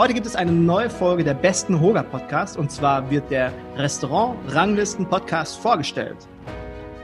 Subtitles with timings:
[0.00, 4.34] Heute gibt es eine neue Folge der besten Hoga Podcast und zwar wird der Restaurant
[4.48, 6.16] Ranglisten Podcast vorgestellt.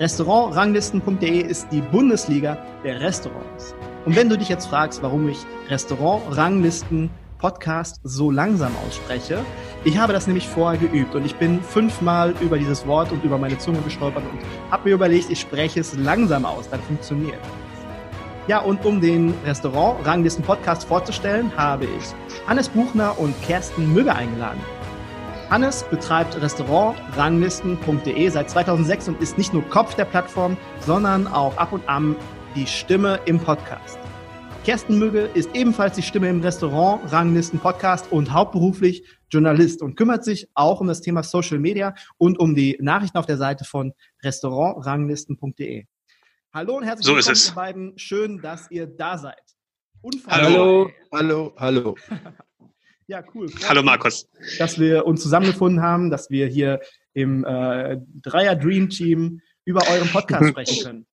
[0.00, 3.74] Restaurantranglisten.de ist die Bundesliga der Restaurants.
[4.06, 5.36] Und wenn du dich jetzt fragst, warum ich
[5.68, 9.44] Restaurant Ranglisten Podcast so langsam ausspreche,
[9.84, 13.36] ich habe das nämlich vorher geübt und ich bin fünfmal über dieses Wort und über
[13.36, 17.40] meine Zunge gestolpert und habe mir überlegt, ich spreche es langsam aus, dann funktioniert.
[18.48, 24.60] Ja, und um den Restaurant-Ranglisten-Podcast vorzustellen, habe ich Hannes Buchner und Kersten Mügge eingeladen.
[25.50, 31.72] Hannes betreibt restaurantranglisten.de seit 2006 und ist nicht nur Kopf der Plattform, sondern auch ab
[31.72, 32.14] und an
[32.54, 33.98] die Stimme im Podcast.
[34.64, 40.80] Kersten Mügge ist ebenfalls die Stimme im Restaurant-Ranglisten-Podcast und hauptberuflich Journalist und kümmert sich auch
[40.80, 43.92] um das Thema Social Media und um die Nachrichten auf der Seite von
[44.22, 45.86] restaurantranglisten.de.
[46.56, 47.98] Hallo und herzlich so willkommen, ihr beiden.
[47.98, 49.42] Schön, dass ihr da seid.
[50.26, 51.94] Hallo, hallo, hallo.
[53.08, 53.50] ja, cool.
[53.68, 54.26] Hallo Markus.
[54.58, 56.80] Dass wir uns zusammengefunden haben, dass wir hier
[57.12, 61.06] im äh, Dreier Dream Team über euren Podcast sprechen können.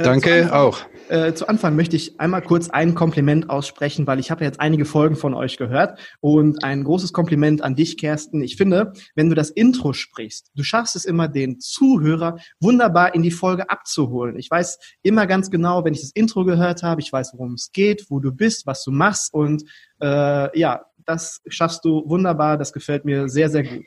[0.00, 0.80] Äh, Danke Anfang, auch.
[1.10, 4.86] Äh, zu Anfang möchte ich einmal kurz ein Kompliment aussprechen, weil ich habe jetzt einige
[4.86, 8.42] Folgen von euch gehört und ein großes Kompliment an dich, Kersten.
[8.42, 13.22] Ich finde, wenn du das Intro sprichst, du schaffst es immer, den Zuhörer wunderbar in
[13.22, 14.38] die Folge abzuholen.
[14.38, 17.70] Ich weiß immer ganz genau, wenn ich das Intro gehört habe, ich weiß, worum es
[17.72, 19.64] geht, wo du bist, was du machst und
[20.00, 22.56] äh, ja, das schaffst du wunderbar.
[22.56, 23.86] Das gefällt mir sehr, sehr gut.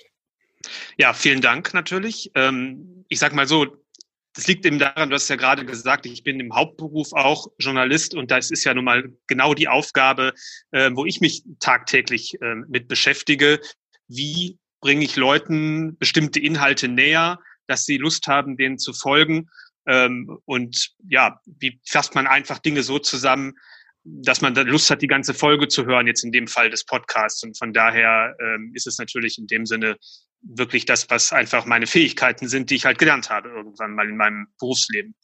[0.98, 2.32] Ja, vielen Dank natürlich.
[2.36, 3.83] Ähm, ich sag mal so,
[4.34, 8.16] das liegt eben daran, du hast ja gerade gesagt, ich bin im Hauptberuf auch Journalist
[8.16, 10.34] und das ist ja nun mal genau die Aufgabe,
[10.72, 13.60] äh, wo ich mich tagtäglich äh, mit beschäftige.
[14.08, 19.50] Wie bringe ich Leuten bestimmte Inhalte näher, dass sie Lust haben, denen zu folgen?
[19.86, 23.54] Ähm, und ja, wie fasst man einfach Dinge so zusammen,
[24.04, 26.86] dass man da Lust hat, die ganze Folge zu hören, jetzt in dem Fall des
[26.86, 27.44] Podcasts.
[27.44, 29.98] Und von daher ähm, ist es natürlich in dem Sinne
[30.44, 34.18] wirklich das, was einfach meine Fähigkeiten sind, die ich halt gelernt habe irgendwann mal in
[34.18, 35.16] meinem Berufsleben.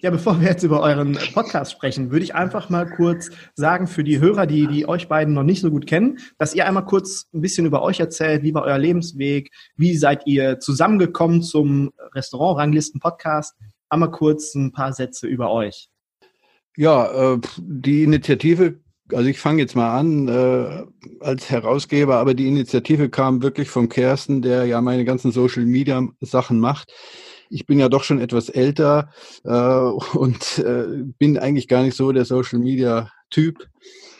[0.00, 4.04] Ja, bevor wir jetzt über euren Podcast sprechen, würde ich einfach mal kurz sagen für
[4.04, 7.26] die Hörer, die, die euch beiden noch nicht so gut kennen, dass ihr einmal kurz
[7.34, 12.58] ein bisschen über euch erzählt, wie war euer Lebensweg, wie seid ihr zusammengekommen zum Restaurant
[12.60, 13.56] Ranglisten Podcast.
[13.88, 15.88] Einmal kurz ein paar Sätze über euch.
[16.76, 18.78] Ja, äh, die Initiative,
[19.12, 20.84] also ich fange jetzt mal an äh,
[21.20, 26.06] als Herausgeber, aber die Initiative kam wirklich von Kersten, der ja meine ganzen Social Media
[26.20, 26.92] Sachen macht.
[27.50, 29.10] Ich bin ja doch schon etwas älter
[29.44, 29.50] äh,
[30.16, 33.68] und äh, bin eigentlich gar nicht so der Social Media Typ.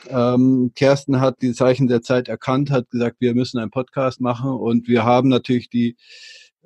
[0.09, 4.51] Ähm, Kersten hat die Zeichen der Zeit erkannt, hat gesagt, wir müssen einen Podcast machen
[4.51, 5.97] und wir haben natürlich die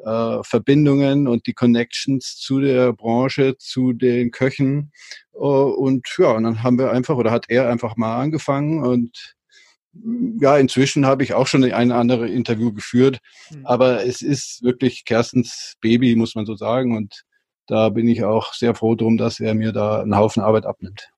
[0.05, 4.93] äh, Verbindungen und die Connections zu der Branche, zu den Köchen.
[5.35, 9.35] Uh, und ja, und dann haben wir einfach, oder hat er einfach mal angefangen und
[10.41, 13.19] ja, inzwischen habe ich auch schon ein andere Interview geführt,
[13.51, 13.67] mhm.
[13.67, 16.97] aber es ist wirklich Kerstens Baby, muss man so sagen.
[16.97, 17.25] Und
[17.67, 21.11] da bin ich auch sehr froh drum, dass er mir da einen Haufen Arbeit abnimmt.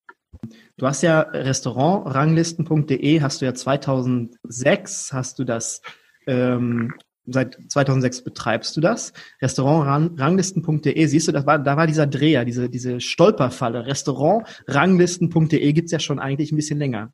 [0.76, 5.80] Du hast ja Restaurantranglisten.de, hast du ja 2006, hast du das
[6.26, 6.92] ähm,
[7.26, 9.12] seit 2006 betreibst du das.
[9.40, 13.86] Restaurantranglisten.de, siehst du, das war, da war dieser Dreher, diese, diese Stolperfalle.
[13.86, 17.12] Restaurantranglisten.de gibt's ja schon eigentlich ein bisschen länger.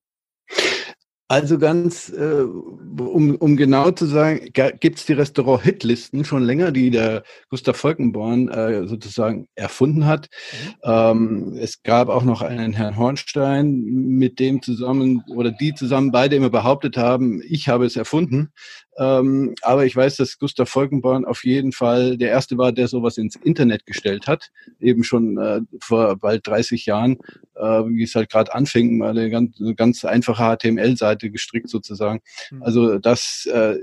[1.31, 7.23] Also ganz, äh, um, um genau zu sagen, gibt's die Restaurant-Hitlisten schon länger, die der
[7.51, 10.29] Gustav Volkenborn äh, sozusagen erfunden hat.
[10.29, 10.75] Mhm.
[10.83, 16.35] Ähm, es gab auch noch einen Herrn Hornstein, mit dem zusammen oder die zusammen beide
[16.35, 18.51] immer behauptet haben, ich habe es erfunden.
[18.98, 23.19] Ähm, aber ich weiß, dass Gustav Volkenborn auf jeden Fall der erste war, der sowas
[23.19, 24.50] ins Internet gestellt hat,
[24.81, 27.19] eben schon äh, vor bald 30 Jahren,
[27.54, 32.20] äh, wie es halt gerade anfing, mal eine ganz, eine ganz einfache HTML-Seite gestrickt sozusagen.
[32.50, 32.62] Mhm.
[32.62, 33.76] Also das, äh,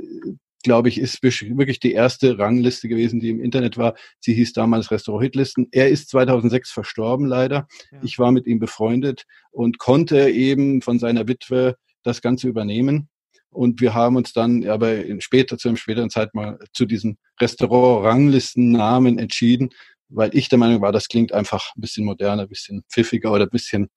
[0.64, 3.96] glaube ich, ist wirklich die erste Rangliste gewesen, die im Internet war.
[4.20, 5.68] Sie hieß damals Restaurant Hitlisten.
[5.72, 7.68] Er ist 2006 verstorben, leider.
[7.92, 8.00] Ja.
[8.04, 13.10] Ich war mit ihm befreundet und konnte eben von seiner Witwe das Ganze übernehmen.
[13.58, 17.18] Und wir haben uns dann aber in später, zu einem späteren Zeit mal zu diesen
[17.42, 19.72] Restaurant-Ranglistennamen entschieden,
[20.10, 23.46] weil ich der Meinung war, das klingt einfach ein bisschen moderner, ein bisschen pfiffiger oder
[23.46, 23.90] ein bisschen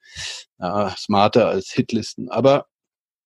[0.58, 2.30] äh, smarter als Hitlisten.
[2.30, 2.68] Aber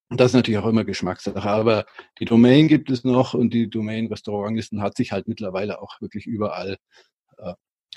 [0.09, 1.49] das ist natürlich auch immer Geschmackssache.
[1.49, 1.85] Aber
[2.19, 6.25] die Domain gibt es noch und die Domain Restaurantlisten hat sich halt mittlerweile auch wirklich
[6.25, 6.75] überall
[7.37, 7.53] äh,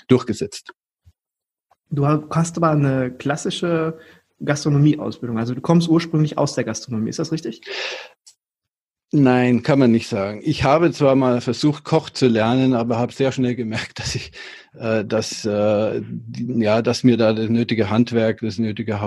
[0.07, 0.71] durchgesetzt.
[1.89, 3.99] Du hast aber eine klassische
[4.43, 5.37] Gastronomieausbildung.
[5.37, 7.61] Also du kommst ursprünglich aus der Gastronomie, ist das richtig?
[9.11, 10.39] Nein, kann man nicht sagen.
[10.43, 14.31] Ich habe zwar mal versucht, Koch zu lernen, aber habe sehr schnell gemerkt, dass ich,
[14.77, 16.01] äh, dass, äh,
[16.37, 18.99] ja, dass mir da das nötige Handwerk, das nötige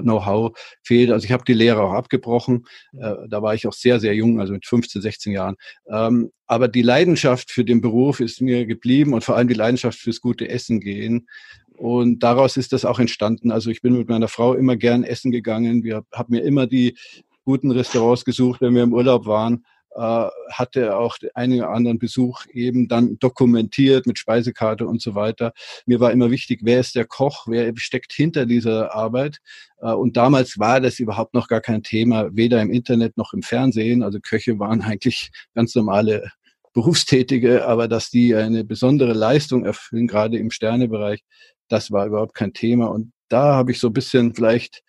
[0.00, 1.10] Know-how fehlt.
[1.10, 2.64] Also ich habe die Lehre auch abgebrochen.
[2.98, 5.56] Äh, da war ich auch sehr, sehr jung, also mit 15, 16 Jahren.
[5.86, 9.98] Ähm, aber die Leidenschaft für den Beruf ist mir geblieben und vor allem die Leidenschaft
[9.98, 11.28] fürs gute Essen gehen.
[11.76, 13.50] Und daraus ist das auch entstanden.
[13.50, 15.84] Also ich bin mit meiner Frau immer gern essen gegangen.
[15.84, 16.96] Wir haben mir immer die
[17.44, 22.88] guten Restaurants gesucht, wenn wir im Urlaub waren, äh, hatte auch einen anderen Besuch eben
[22.88, 25.52] dann dokumentiert mit Speisekarte und so weiter.
[25.86, 29.38] Mir war immer wichtig, wer ist der Koch, wer steckt hinter dieser Arbeit.
[29.80, 33.42] Äh, und damals war das überhaupt noch gar kein Thema, weder im Internet noch im
[33.42, 34.02] Fernsehen.
[34.02, 36.30] Also Köche waren eigentlich ganz normale
[36.72, 41.22] Berufstätige, aber dass die eine besondere Leistung erfüllen, gerade im Sternebereich,
[41.68, 42.86] das war überhaupt kein Thema.
[42.86, 44.82] Und da habe ich so ein bisschen vielleicht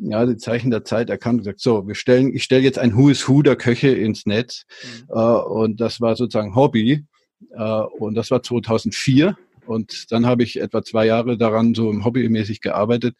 [0.00, 2.96] ja, die Zeichen der Zeit erkannt und gesagt, so, wir stellen, ich stelle jetzt ein
[2.96, 4.64] Who is Who der Köche ins Netz.
[4.82, 5.14] Mhm.
[5.16, 7.04] Äh, und das war sozusagen Hobby.
[7.52, 7.62] Äh,
[7.98, 9.36] und das war 2004.
[9.66, 13.16] Und dann habe ich etwa zwei Jahre daran so hobbymäßig gearbeitet.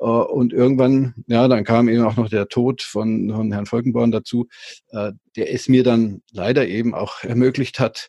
[0.00, 4.10] Äh, und irgendwann, ja, dann kam eben auch noch der Tod von, von Herrn Volkenborn
[4.10, 4.48] dazu,
[4.92, 8.08] der es mir dann leider eben auch ermöglicht hat,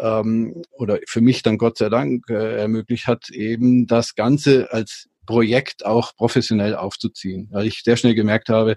[0.00, 5.86] ähm, oder für mich dann Gott sei Dank ermöglicht hat, eben das Ganze als Projekt
[5.86, 8.76] auch professionell aufzuziehen, weil ich sehr schnell gemerkt habe,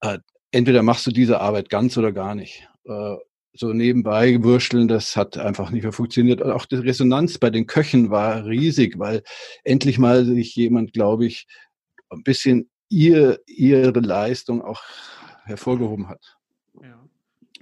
[0.00, 0.18] äh,
[0.50, 2.66] entweder machst du diese Arbeit ganz oder gar nicht.
[2.84, 3.16] Äh,
[3.52, 6.40] so nebenbei wursteln, das hat einfach nicht mehr funktioniert.
[6.40, 9.22] Und auch die Resonanz bei den Köchen war riesig, weil
[9.64, 11.46] endlich mal sich jemand, glaube ich,
[12.08, 14.82] ein bisschen ihr, ihre Leistung auch
[15.44, 16.37] hervorgehoben hat.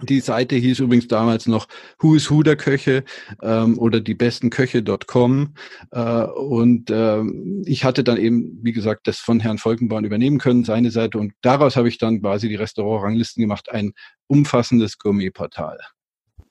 [0.03, 1.67] Die Seite hieß übrigens damals noch
[2.01, 3.05] Who is Who der Köche
[3.43, 5.55] ähm, oder die besten Köche.com.
[5.91, 10.65] Äh, und ähm, ich hatte dann eben, wie gesagt, das von Herrn Volkenborn übernehmen können,
[10.65, 11.19] seine Seite.
[11.19, 13.93] Und daraus habe ich dann quasi die Restaurantranglisten gemacht, ein
[14.27, 15.79] umfassendes Gourmetportal.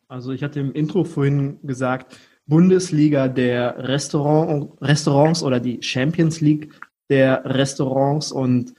[0.07, 6.73] Also ich hatte im Intro vorhin gesagt, Bundesliga der Restaurant, Restaurants oder die Champions League
[7.09, 8.73] der Restaurants und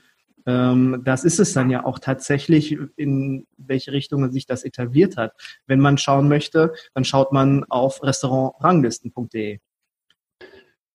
[0.47, 5.33] das ist es dann ja auch tatsächlich, in welche Richtung sich das etabliert hat.
[5.65, 9.59] Wenn man schauen möchte, dann schaut man auf restaurantranglisten.de.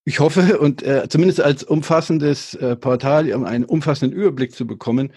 [0.05, 5.13] Ich hoffe, und äh, zumindest als umfassendes äh, Portal, um einen umfassenden Überblick zu bekommen,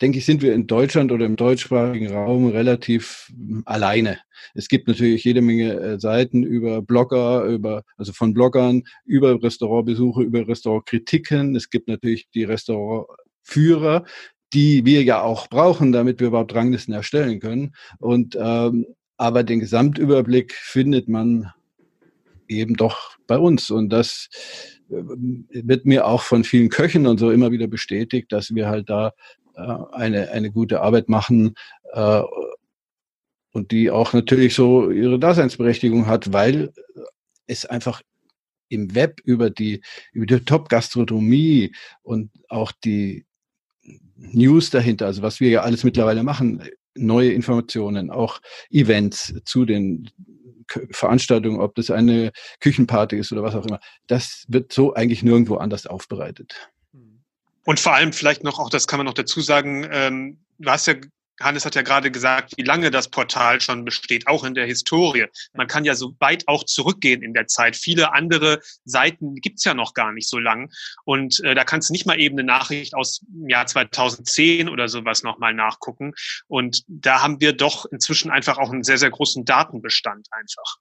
[0.00, 4.18] denke ich, sind wir in Deutschland oder im deutschsprachigen Raum relativ hm, alleine.
[4.54, 10.22] Es gibt natürlich jede Menge äh, Seiten über Blogger, über, also von Bloggern, über Restaurantbesuche,
[10.22, 11.54] über Restaurantkritiken.
[11.54, 13.06] Es gibt natürlich die Restaurant
[13.44, 14.04] Führer,
[14.52, 17.74] die wir ja auch brauchen, damit wir überhaupt Ranglisten erstellen können.
[17.98, 18.86] Und ähm,
[19.16, 21.52] aber den Gesamtüberblick findet man
[22.48, 23.70] eben doch bei uns.
[23.70, 24.28] Und das
[24.90, 28.90] äh, wird mir auch von vielen Köchen und so immer wieder bestätigt, dass wir halt
[28.90, 29.12] da
[29.56, 31.54] äh, eine, eine gute Arbeit machen
[31.92, 32.22] äh,
[33.52, 36.72] und die auch natürlich so ihre Daseinsberechtigung hat, weil
[37.46, 38.02] es einfach
[38.68, 39.82] im Web über die,
[40.12, 41.72] über die Top-Gastronomie
[42.02, 43.26] und auch die
[44.32, 46.62] News dahinter, also was wir ja alles mittlerweile machen,
[46.94, 48.40] neue Informationen, auch
[48.70, 50.10] Events zu den
[50.90, 53.80] Veranstaltungen, ob das eine Küchenparty ist oder was auch immer.
[54.06, 56.70] Das wird so eigentlich nirgendwo anders aufbereitet.
[57.64, 60.86] Und vor allem vielleicht noch, auch das kann man noch dazu sagen, ähm, du hast
[60.86, 60.94] ja
[61.40, 65.26] Hannes hat ja gerade gesagt, wie lange das Portal schon besteht, auch in der Historie.
[65.52, 67.76] Man kann ja so weit auch zurückgehen in der Zeit.
[67.76, 70.70] Viele andere Seiten gibt's ja noch gar nicht so lang.
[71.04, 74.88] Und äh, da kannst du nicht mal eben eine Nachricht aus dem Jahr 2010 oder
[74.88, 76.12] sowas nochmal nachgucken.
[76.46, 80.78] Und da haben wir doch inzwischen einfach auch einen sehr, sehr großen Datenbestand einfach.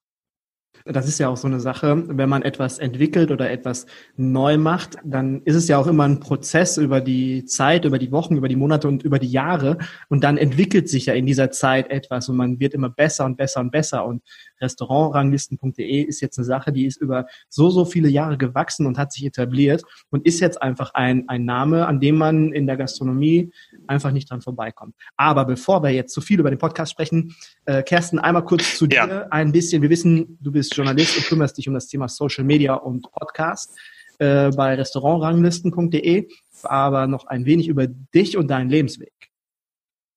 [0.86, 3.86] Das ist ja auch so eine Sache, wenn man etwas entwickelt oder etwas
[4.18, 8.12] neu macht, dann ist es ja auch immer ein Prozess über die Zeit, über die
[8.12, 9.78] Wochen, über die Monate und über die Jahre.
[10.10, 13.38] Und dann entwickelt sich ja in dieser Zeit etwas und man wird immer besser und
[13.38, 14.06] besser und besser.
[14.06, 14.24] Und
[14.60, 19.14] Restaurantranglisten.de ist jetzt eine Sache, die ist über so, so viele Jahre gewachsen und hat
[19.14, 23.52] sich etabliert und ist jetzt einfach ein, ein Name, an dem man in der Gastronomie
[23.88, 24.94] einfach nicht dran vorbeikommen.
[25.16, 27.36] Aber bevor wir jetzt zu viel über den Podcast sprechen,
[27.66, 29.06] äh, Kersten, einmal kurz zu ja.
[29.06, 29.82] dir ein bisschen.
[29.82, 33.78] Wir wissen, du bist Journalist und kümmerst dich um das Thema Social Media und Podcast
[34.20, 36.28] äh, bei restaurantranglisten.de,
[36.64, 39.14] aber noch ein wenig über dich und deinen Lebensweg.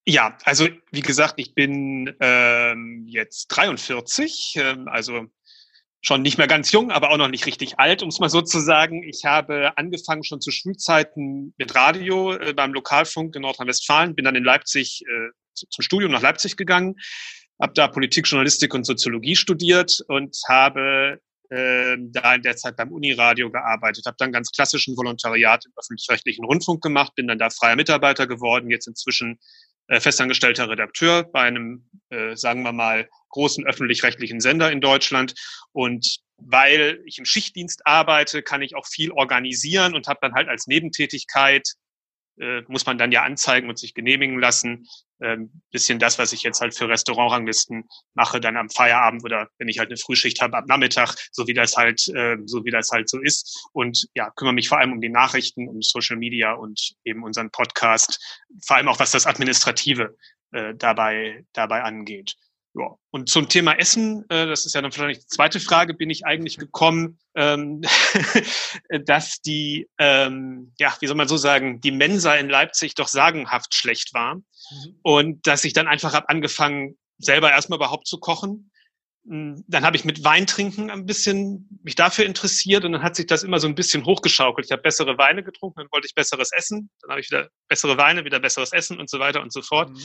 [0.09, 5.27] Ja, also wie gesagt, ich bin ähm, jetzt 43, ähm, also
[6.01, 8.41] schon nicht mehr ganz jung, aber auch noch nicht richtig alt, um es mal so
[8.41, 9.03] zu sagen.
[9.03, 14.37] Ich habe angefangen schon zu Schulzeiten mit Radio äh, beim Lokalfunk in Nordrhein-Westfalen, bin dann
[14.37, 16.95] in Leipzig äh, zum Studium nach Leipzig gegangen,
[17.61, 21.21] habe da Politik, Journalistik und Soziologie studiert und habe
[21.51, 26.45] äh, da in der Zeit beim Uniradio gearbeitet, habe dann ganz klassischen Volontariat im öffentlich-rechtlichen
[26.45, 29.39] Rundfunk gemacht, bin dann da freier Mitarbeiter geworden, jetzt inzwischen
[29.89, 35.35] äh, festangestellter Redakteur bei einem, äh, sagen wir mal, großen öffentlich-rechtlichen Sender in Deutschland.
[35.73, 40.49] Und weil ich im Schichtdienst arbeite, kann ich auch viel organisieren und habe dann halt
[40.49, 41.77] als Nebentätigkeit
[42.39, 44.87] äh, muss man dann ja anzeigen und sich genehmigen lassen.
[45.21, 49.69] Ähm, bisschen das, was ich jetzt halt für Restaurantranglisten mache, dann am Feierabend oder wenn
[49.69, 52.91] ich halt eine Frühschicht habe am Nachmittag, so wie das halt, äh, so wie das
[52.91, 53.67] halt so ist.
[53.73, 57.51] Und ja, kümmere mich vor allem um die Nachrichten, um Social Media und eben unseren
[57.51, 60.17] Podcast, vor allem auch was das Administrative
[60.53, 62.37] äh, dabei, dabei angeht.
[62.79, 62.95] Ja.
[63.11, 66.27] Und zum Thema Essen, äh, das ist ja dann vielleicht die zweite Frage, bin ich
[66.27, 67.81] eigentlich gekommen, ähm,
[69.07, 73.75] dass die, ähm, ja, wie soll man so sagen, die Mensa in Leipzig doch sagenhaft
[73.75, 74.37] schlecht war.
[74.37, 74.99] Mhm.
[75.03, 78.71] Und dass ich dann einfach habe angefangen, selber erstmal überhaupt zu kochen.
[79.27, 83.27] Hm, dann habe ich mit Weintrinken ein bisschen mich dafür interessiert und dann hat sich
[83.27, 84.67] das immer so ein bisschen hochgeschaukelt.
[84.67, 87.97] Ich habe bessere Weine getrunken, dann wollte ich besseres Essen, dann habe ich wieder bessere
[87.97, 89.91] Weine, wieder besseres Essen und so weiter und so fort.
[89.91, 90.03] Mhm.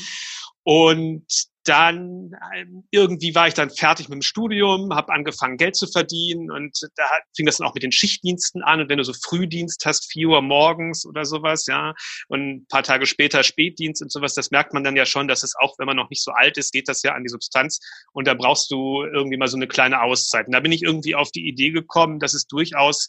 [0.64, 5.88] Und dann ähm, irgendwie war ich dann fertig mit dem Studium, habe angefangen Geld zu
[5.88, 7.04] verdienen und da
[7.36, 10.30] fing das dann auch mit den Schichtdiensten an und wenn du so Frühdienst hast, vier
[10.30, 11.94] Uhr morgens oder sowas, ja,
[12.28, 15.44] und ein paar Tage später Spätdienst und sowas, das merkt man dann ja schon, dass
[15.44, 17.80] es auch, wenn man noch nicht so alt ist, geht das ja an die Substanz
[18.12, 20.48] und da brauchst du irgendwie mal so eine kleine Auszeit.
[20.48, 23.08] Und da bin ich irgendwie auf die Idee gekommen, dass es durchaus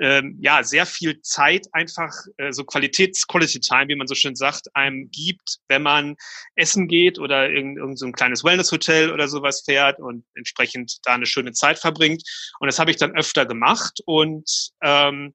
[0.00, 4.74] ähm, ja sehr viel Zeit einfach äh, so Qualitäts-Quality Time, wie man so schön sagt,
[4.74, 6.16] einem gibt, wenn man
[6.54, 11.14] essen geht oder irgend, irgend so ein kleines Wellness-Hotel oder sowas fährt und entsprechend da
[11.14, 12.22] eine schöne Zeit verbringt.
[12.60, 15.34] Und das habe ich dann öfter gemacht und ähm,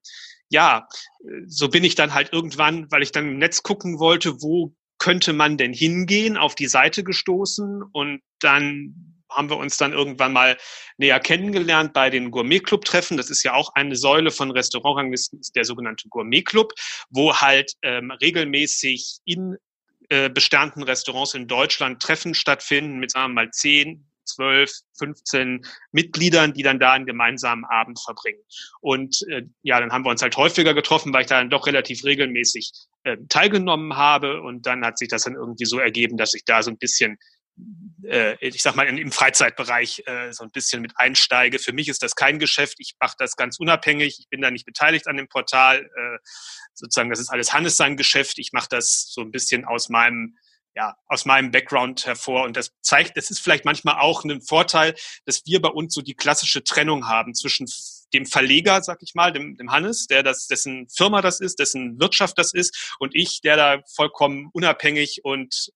[0.50, 0.86] ja,
[1.46, 5.32] so bin ich dann halt irgendwann, weil ich dann im Netz gucken wollte, wo könnte
[5.32, 10.56] man denn hingehen, auf die Seite gestoßen und dann haben wir uns dann irgendwann mal
[10.96, 13.16] näher kennengelernt bei den Gourmet-Club-Treffen.
[13.16, 16.72] Das ist ja auch eine Säule von Restaurantranglisten, der sogenannte Gourmet-Club,
[17.10, 19.56] wo halt ähm, regelmäßig in
[20.08, 26.52] äh, besternten Restaurants in Deutschland Treffen stattfinden mit, sagen wir mal, zehn, 12, 15 Mitgliedern,
[26.52, 28.40] die dann da einen gemeinsamen Abend verbringen.
[28.80, 31.66] Und äh, ja, dann haben wir uns halt häufiger getroffen, weil ich da dann doch
[31.66, 32.72] relativ regelmäßig
[33.04, 34.42] äh, teilgenommen habe.
[34.42, 37.18] Und dann hat sich das dann irgendwie so ergeben, dass ich da so ein bisschen
[38.40, 41.58] ich sag mal, im Freizeitbereich äh, so ein bisschen mit einsteige.
[41.58, 42.76] Für mich ist das kein Geschäft.
[42.78, 44.18] Ich mache das ganz unabhängig.
[44.18, 45.78] Ich bin da nicht beteiligt an dem Portal.
[45.84, 46.18] Äh,
[46.74, 48.38] sozusagen, das ist alles Hannes sein Geschäft.
[48.38, 50.36] Ich mache das so ein bisschen aus meinem
[50.76, 52.44] ja, aus meinem Background hervor.
[52.44, 54.94] Und das zeigt, das ist vielleicht manchmal auch ein Vorteil,
[55.24, 57.66] dass wir bei uns so die klassische Trennung haben zwischen
[58.12, 62.00] dem Verleger, sag ich mal, dem, dem Hannes, der das, dessen Firma das ist, dessen
[62.00, 65.70] Wirtschaft das ist, und ich, der da vollkommen unabhängig und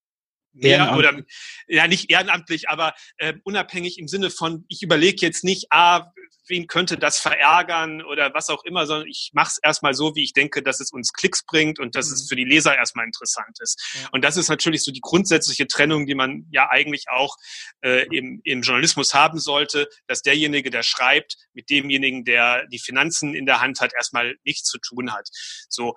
[0.52, 1.22] mehr oder
[1.66, 6.12] ja nicht ehrenamtlich, aber äh, unabhängig im Sinne von, ich überlege jetzt nicht, ah,
[6.48, 10.24] wen könnte das verärgern oder was auch immer, sondern ich mache es erstmal so, wie
[10.24, 12.14] ich denke, dass es uns Klicks bringt und dass mhm.
[12.14, 13.80] es für die Leser erstmal interessant ist.
[14.00, 14.08] Ja.
[14.12, 17.36] Und das ist natürlich so die grundsätzliche Trennung, die man ja eigentlich auch
[17.82, 23.34] äh, im, im Journalismus haben sollte, dass derjenige, der schreibt, mit demjenigen, der die Finanzen
[23.34, 25.28] in der Hand hat, erstmal nichts zu tun hat.
[25.68, 25.94] So,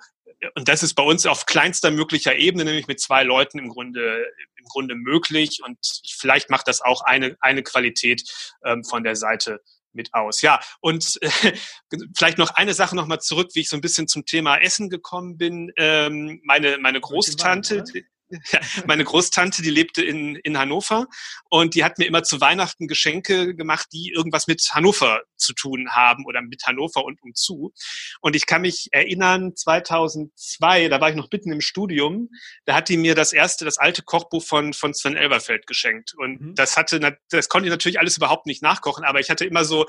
[0.55, 4.25] und das ist bei uns auf kleinster möglicher Ebene, nämlich mit zwei Leuten im Grunde,
[4.55, 5.61] im Grunde möglich.
[5.65, 5.77] Und
[6.19, 8.23] vielleicht macht das auch eine, eine Qualität
[8.63, 9.61] ähm, von der Seite
[9.93, 10.41] mit aus.
[10.41, 11.53] Ja, und äh,
[12.15, 15.38] vielleicht noch eine Sache nochmal zurück, wie ich so ein bisschen zum Thema Essen gekommen
[15.38, 15.71] bin.
[15.77, 17.83] Ähm, meine, meine Großtante,
[18.51, 21.07] ja, meine Großtante, die lebte in, in Hannover
[21.50, 25.89] und die hat mir immer zu Weihnachten Geschenke gemacht, die irgendwas mit Hannover zu tun
[25.91, 27.73] haben oder mit Hannover und umzu.
[28.21, 32.29] Und ich kann mich erinnern, 2002, da war ich noch mitten im Studium,
[32.65, 36.13] da hat die mir das erste, das alte Kochbuch von, von Sven Elberfeld geschenkt.
[36.15, 36.55] Und mhm.
[36.55, 39.85] das hatte, das konnte ich natürlich alles überhaupt nicht nachkochen, aber ich hatte immer so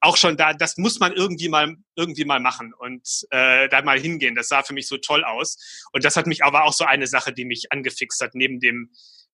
[0.00, 3.98] auch schon da, das muss man irgendwie mal, irgendwie mal machen und äh, da mal
[3.98, 4.34] hingehen.
[4.34, 5.86] Das sah für mich so toll aus.
[5.92, 8.90] Und das hat mich aber auch so eine Sache, die mich angefixt hat, neben dem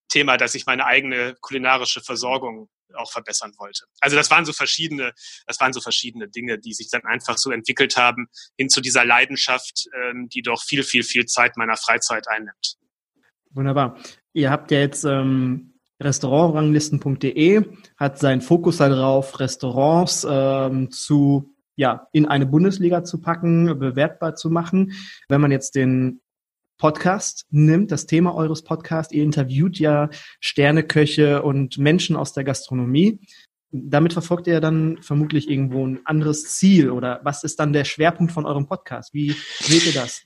[0.08, 3.84] Thema, dass ich meine eigene kulinarische Versorgung auch verbessern wollte.
[4.00, 5.12] Also das waren so verschiedene,
[5.46, 9.04] das waren so verschiedene Dinge, die sich dann einfach so entwickelt haben hin zu dieser
[9.04, 12.76] Leidenschaft, ähm, die doch viel, viel, viel Zeit meiner Freizeit einnimmt.
[13.52, 13.98] Wunderbar.
[14.32, 17.64] Ihr habt ja jetzt ähm, Restaurantranglisten.de
[17.96, 24.50] hat seinen Fokus darauf, Restaurants ähm, zu ja in eine Bundesliga zu packen, bewertbar zu
[24.50, 24.92] machen.
[25.28, 26.20] Wenn man jetzt den
[26.80, 30.08] Podcast nimmt, das Thema eures Podcasts, ihr interviewt ja
[30.40, 33.20] Sterneköche und Menschen aus der Gastronomie.
[33.70, 38.32] Damit verfolgt ihr dann vermutlich irgendwo ein anderes Ziel oder was ist dann der Schwerpunkt
[38.32, 39.12] von eurem Podcast?
[39.12, 40.22] Wie seht ihr das?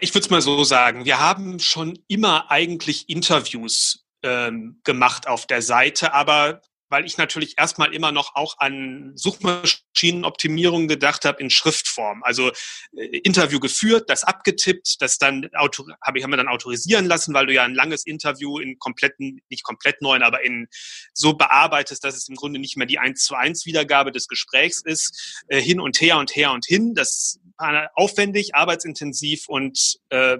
[0.00, 5.46] Ich würde es mal so sagen, wir haben schon immer eigentlich Interviews ähm, gemacht auf
[5.46, 11.48] der Seite, aber weil ich natürlich erstmal immer noch auch an Suchmaschinenoptimierung gedacht habe in
[11.48, 12.22] Schriftform.
[12.22, 12.50] Also
[12.96, 17.46] äh, Interview geführt, das abgetippt, das dann habe ich haben wir dann autorisieren lassen, weil
[17.46, 20.68] du ja ein langes Interview in kompletten, nicht komplett neuen, aber in
[21.14, 24.82] so bearbeitest, dass es im Grunde nicht mehr die eins zu eins Wiedergabe des Gesprächs
[24.84, 26.94] ist, äh, hin und her und her und hin.
[26.94, 30.38] Das war aufwendig, arbeitsintensiv und äh,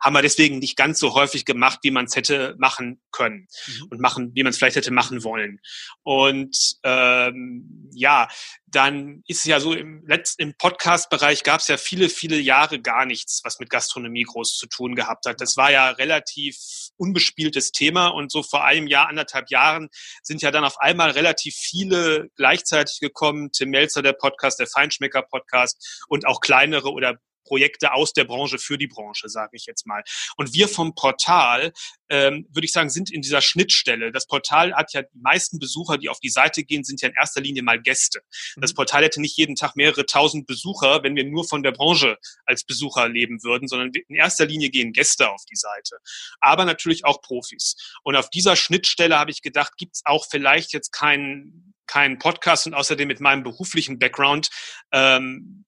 [0.00, 3.86] haben wir deswegen nicht ganz so häufig gemacht, wie man es hätte machen können mhm.
[3.90, 5.60] und machen, wie man es vielleicht hätte machen wollen.
[6.02, 8.28] Und ähm, ja,
[8.66, 13.06] dann ist ja so im letzten im Podcast-Bereich gab es ja viele, viele Jahre gar
[13.06, 15.40] nichts, was mit Gastronomie groß zu tun gehabt hat.
[15.40, 16.56] Das war ja relativ
[16.96, 19.88] unbespieltes Thema und so vor einem Jahr, anderthalb Jahren
[20.22, 23.50] sind ja dann auf einmal relativ viele gleichzeitig gekommen.
[23.52, 28.76] Tim Melzer, der Podcast, der Feinschmecker-Podcast und auch kleinere oder Projekte aus der Branche für
[28.76, 30.02] die Branche, sage ich jetzt mal.
[30.36, 31.72] Und wir vom Portal,
[32.10, 34.12] ähm, würde ich sagen, sind in dieser Schnittstelle.
[34.12, 37.14] Das Portal hat ja die meisten Besucher, die auf die Seite gehen, sind ja in
[37.14, 38.20] erster Linie mal Gäste.
[38.56, 38.60] Mhm.
[38.60, 42.18] Das Portal hätte nicht jeden Tag mehrere tausend Besucher, wenn wir nur von der Branche
[42.44, 45.96] als Besucher leben würden, sondern in erster Linie gehen Gäste auf die Seite.
[46.40, 47.76] Aber natürlich auch Profis.
[48.02, 52.66] Und auf dieser Schnittstelle habe ich gedacht, gibt es auch vielleicht jetzt keinen keinen Podcast
[52.66, 54.50] und außerdem mit meinem beruflichen Background
[54.92, 55.64] ähm,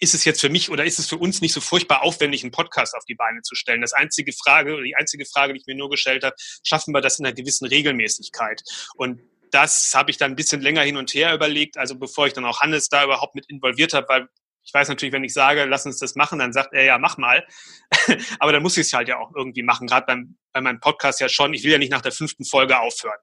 [0.00, 2.52] ist es jetzt für mich oder ist es für uns nicht so furchtbar aufwendig, einen
[2.52, 3.82] Podcast auf die Beine zu stellen?
[3.82, 6.34] Das einzige Frage oder die einzige Frage, die ich mir nur gestellt habe,
[6.64, 8.62] schaffen wir das in einer gewissen Regelmäßigkeit?
[8.96, 12.32] Und das habe ich dann ein bisschen länger hin und her überlegt, also bevor ich
[12.32, 14.28] dann auch Hannes da überhaupt mit involviert habe, weil
[14.62, 17.18] ich weiß natürlich, wenn ich sage, lass uns das machen, dann sagt er ja, mach
[17.18, 17.46] mal.
[18.38, 21.20] Aber dann muss ich es halt ja auch irgendwie machen, gerade beim, bei meinem Podcast
[21.20, 21.54] ja schon.
[21.54, 23.18] Ich will ja nicht nach der fünften Folge aufhören.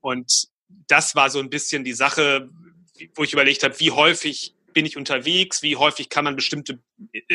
[0.00, 0.48] Und
[0.88, 2.48] das war so ein bisschen die Sache,
[3.14, 6.78] wo ich überlegt habe, wie häufig bin ich unterwegs, wie häufig kann man bestimmte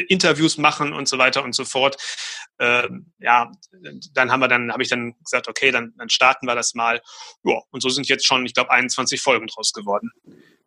[0.07, 1.97] Interviews machen und so weiter und so fort.
[2.59, 3.51] Ähm, ja,
[4.13, 7.01] dann haben wir dann, habe ich dann gesagt, okay, dann, dann starten wir das mal.
[7.43, 10.11] Ja, und so sind jetzt schon, ich glaube, 21 Folgen draus geworden.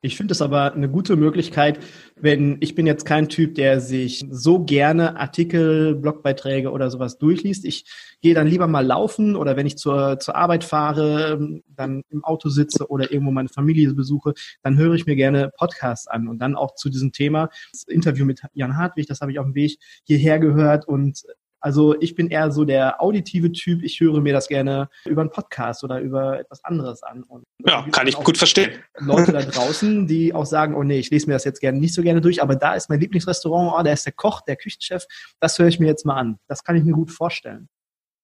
[0.03, 1.81] Ich finde es aber eine gute Möglichkeit,
[2.17, 7.65] wenn ich bin jetzt kein Typ, der sich so gerne Artikel, Blogbeiträge oder sowas durchliest.
[7.65, 7.87] Ich
[8.21, 12.51] gehe dann lieber mal laufen oder wenn ich zur, zur Arbeit fahre, dann im Auto
[12.51, 16.57] sitze oder irgendwo meine Familie besuche, dann höre ich mir gerne Podcasts an und dann
[16.57, 17.49] auch zu diesem Thema.
[17.73, 21.22] Das Interview mit Jan Hartwig, das habe ich auf dem Weg hierher gehört und
[21.66, 23.83] also ich bin eher so der auditive Typ.
[23.83, 27.25] Ich höre mir das gerne über einen Podcast oder über etwas anderes an.
[27.25, 28.85] Und ja, kann ich gut verstehen.
[28.99, 31.94] Leute da draußen, die auch sagen, oh nee, ich lese mir das jetzt gerne nicht
[31.94, 35.07] so gerne durch, aber da ist mein Lieblingsrestaurant, oh, da ist der Koch, der Küchenchef.
[35.40, 36.38] Das höre ich mir jetzt mal an.
[36.46, 37.68] Das kann ich mir gut vorstellen.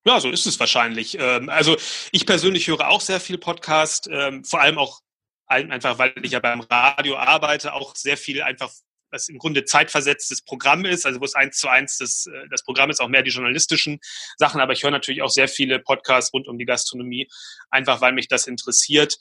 [0.06, 1.16] Ja, so ist es wahrscheinlich.
[1.18, 1.76] Ähm, also
[2.12, 5.00] ich persönlich höre auch sehr viel Podcast, ähm, vor allem auch
[5.46, 8.70] einfach, weil ich ja beim Radio arbeite, auch sehr viel einfach
[9.12, 12.64] was im Grunde zeitversetztes Programm ist, also wo es eins zu eins das, äh, das
[12.64, 14.00] Programm ist, auch mehr die journalistischen
[14.38, 17.28] Sachen, aber ich höre natürlich auch sehr viele Podcasts rund um die Gastronomie,
[17.70, 19.16] einfach weil mich das interessiert.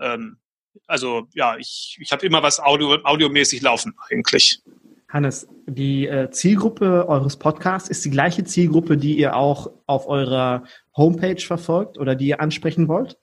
[0.00, 0.38] Ähm,
[0.86, 4.60] also ja, ich, ich habe immer was Audio, audiomäßig laufen eigentlich.
[5.08, 10.64] Hannes, die äh, Zielgruppe eures Podcasts ist die gleiche Zielgruppe, die ihr auch auf eurer
[10.96, 13.16] Homepage verfolgt oder die ihr ansprechen wollt?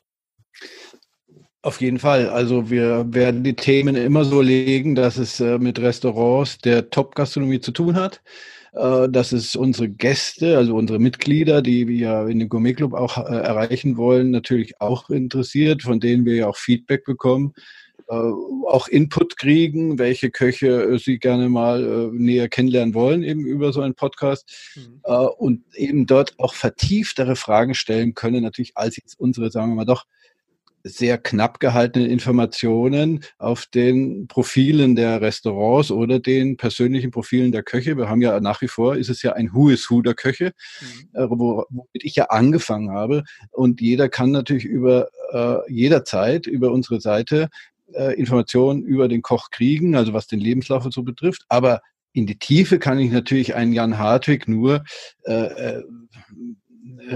[1.64, 2.28] Auf jeden Fall.
[2.28, 7.60] Also wir werden die Themen immer so legen, dass es äh, mit Restaurants der Top-Gastronomie
[7.60, 8.22] zu tun hat.
[8.74, 13.18] Äh, dass es unsere Gäste, also unsere Mitglieder, die wir in dem Gourmet Club auch
[13.18, 17.54] äh, erreichen wollen, natürlich auch interessiert, von denen wir ja auch Feedback bekommen,
[18.08, 23.94] auch Input kriegen, welche Köche sie gerne mal näher kennenlernen wollen, eben über so einen
[23.94, 25.00] Podcast mhm.
[25.38, 29.86] und eben dort auch vertieftere Fragen stellen können, natürlich als jetzt unsere, sagen wir mal
[29.86, 30.08] doch,
[30.84, 37.98] sehr knapp gehaltenen Informationen auf den Profilen der Restaurants oder den persönlichen Profilen der Köche.
[37.98, 40.54] Wir haben ja nach wie vor, ist es ja ein Who is Who der Köche,
[40.82, 41.10] mhm.
[41.14, 43.24] Äh, wo, womit ich ja angefangen habe.
[43.52, 47.50] Und jeder kann natürlich über äh, jederzeit über unsere Seite
[47.94, 51.44] äh, Informationen über den Koch kriegen, also was den Lebenslauf und so betrifft.
[51.50, 51.82] Aber
[52.14, 54.84] in die Tiefe kann ich natürlich einen Jan Hartwig nur
[55.24, 55.84] äh äh,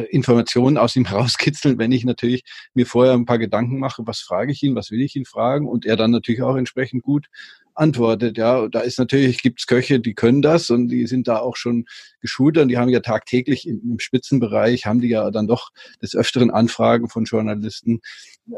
[0.10, 4.52] Informationen aus ihm herauskitzeln, wenn ich natürlich mir vorher ein paar Gedanken mache, was frage
[4.52, 7.28] ich ihn, was will ich ihn fragen und er dann natürlich auch entsprechend gut
[7.76, 8.38] antwortet.
[8.38, 11.86] Ja, da ist natürlich, gibt's Köche, die können das und die sind da auch schon
[12.22, 15.70] geschult und die haben ja tagtäglich im, im Spitzenbereich, haben die ja dann doch
[16.02, 18.02] des Öfteren Anfragen von Journalisten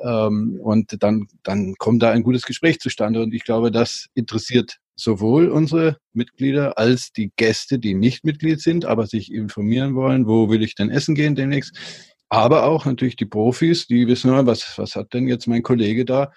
[0.04, 4.78] ähm, und dann, dann kommt da ein gutes Gespräch zustande und ich glaube, das interessiert
[4.96, 10.50] sowohl unsere Mitglieder als die Gäste, die nicht Mitglied sind, aber sich informieren wollen, wo
[10.50, 11.78] will ich denn essen gehen demnächst.
[12.30, 16.34] Aber auch natürlich die Profis, die wissen, was, was hat denn jetzt mein Kollege da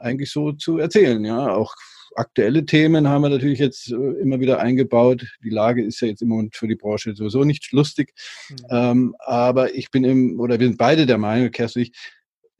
[0.00, 1.24] eigentlich so zu erzählen.
[1.24, 1.74] Ja, auch
[2.16, 5.26] aktuelle Themen haben wir natürlich jetzt äh, immer wieder eingebaut.
[5.44, 8.12] Die Lage ist ja jetzt im Moment für die Branche sowieso nicht lustig.
[8.48, 8.56] Mhm.
[8.70, 11.90] Ähm, aber ich bin im, oder wir sind beide der Meinung, Kerstin,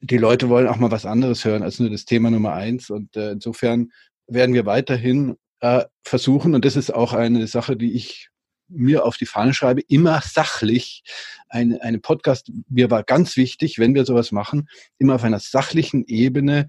[0.00, 2.90] die Leute wollen auch mal was anderes hören als nur das Thema Nummer eins.
[2.90, 3.90] Und äh, insofern
[4.26, 8.28] werden wir weiterhin äh, versuchen, und das ist auch eine Sache, die ich
[8.72, 11.02] mir auf die Fahne schreibe, immer sachlich
[11.48, 16.04] eine, eine Podcast, mir war ganz wichtig, wenn wir sowas machen, immer auf einer sachlichen
[16.06, 16.68] Ebene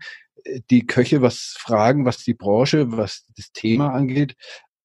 [0.69, 4.35] die Köche was fragen, was die Branche, was das Thema angeht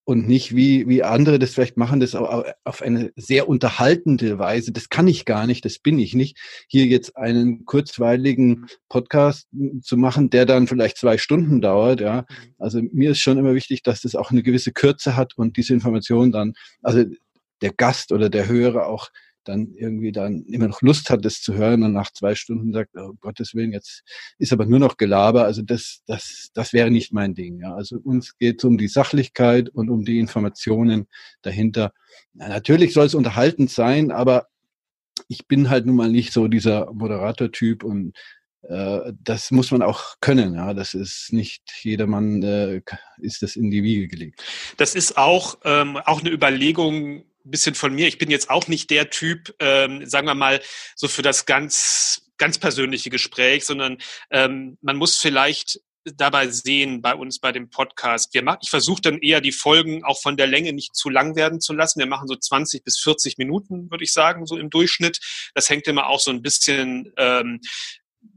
[0.09, 4.71] und nicht wie, wie andere das vielleicht machen, das auf eine sehr unterhaltende Weise.
[4.71, 6.39] Das kann ich gar nicht, das bin ich nicht.
[6.69, 9.49] Hier jetzt einen kurzweiligen Podcast
[9.83, 12.21] zu machen, der dann vielleicht zwei Stunden dauert, ja.
[12.29, 12.55] Mhm.
[12.59, 15.75] Also mir ist schon immer wichtig, dass das auch eine gewisse Kürze hat und diese
[15.75, 17.05] Information dann, also
[17.61, 19.09] der Gast oder der Hörer auch
[19.49, 22.91] dann irgendwie dann immer noch Lust hat, das zu hören und nach zwei Stunden sagt,
[22.97, 24.03] oh Gottes Willen, jetzt
[24.39, 25.45] ist aber nur noch Gelaber.
[25.45, 27.61] Also das, das, das wäre nicht mein Ding.
[27.61, 27.75] Ja.
[27.75, 31.07] Also uns geht es um die Sachlichkeit und um die Informationen
[31.43, 31.93] dahinter.
[32.35, 34.49] Na, natürlich soll es unterhaltend sein, aber
[35.29, 38.13] ich bin halt nun mal nicht so dieser Moderator-Typ und
[38.69, 40.55] äh, das muss man auch können.
[40.55, 42.83] Ja, das ist nicht jedermann äh,
[43.19, 44.43] ist das in die Wiege gelegt.
[44.77, 48.09] Das ist auch ähm, auch eine Überlegung bisschen von mir.
[48.09, 50.61] Ich bin jetzt auch nicht der Typ, ähm, sagen wir mal,
[50.95, 53.99] so für das ganz, ganz persönliche Gespräch, sondern
[54.31, 55.81] ähm, man muss vielleicht
[56.15, 58.33] dabei sehen bei uns bei dem Podcast.
[58.35, 61.37] Wir machen, ich versuche dann eher die Folgen auch von der Länge nicht zu lang
[61.37, 61.99] werden zu lassen.
[61.99, 65.19] Wir machen so 20 bis 40 Minuten, würde ich sagen, so im Durchschnitt.
[65.55, 67.61] Das hängt immer auch so ein bisschen ähm,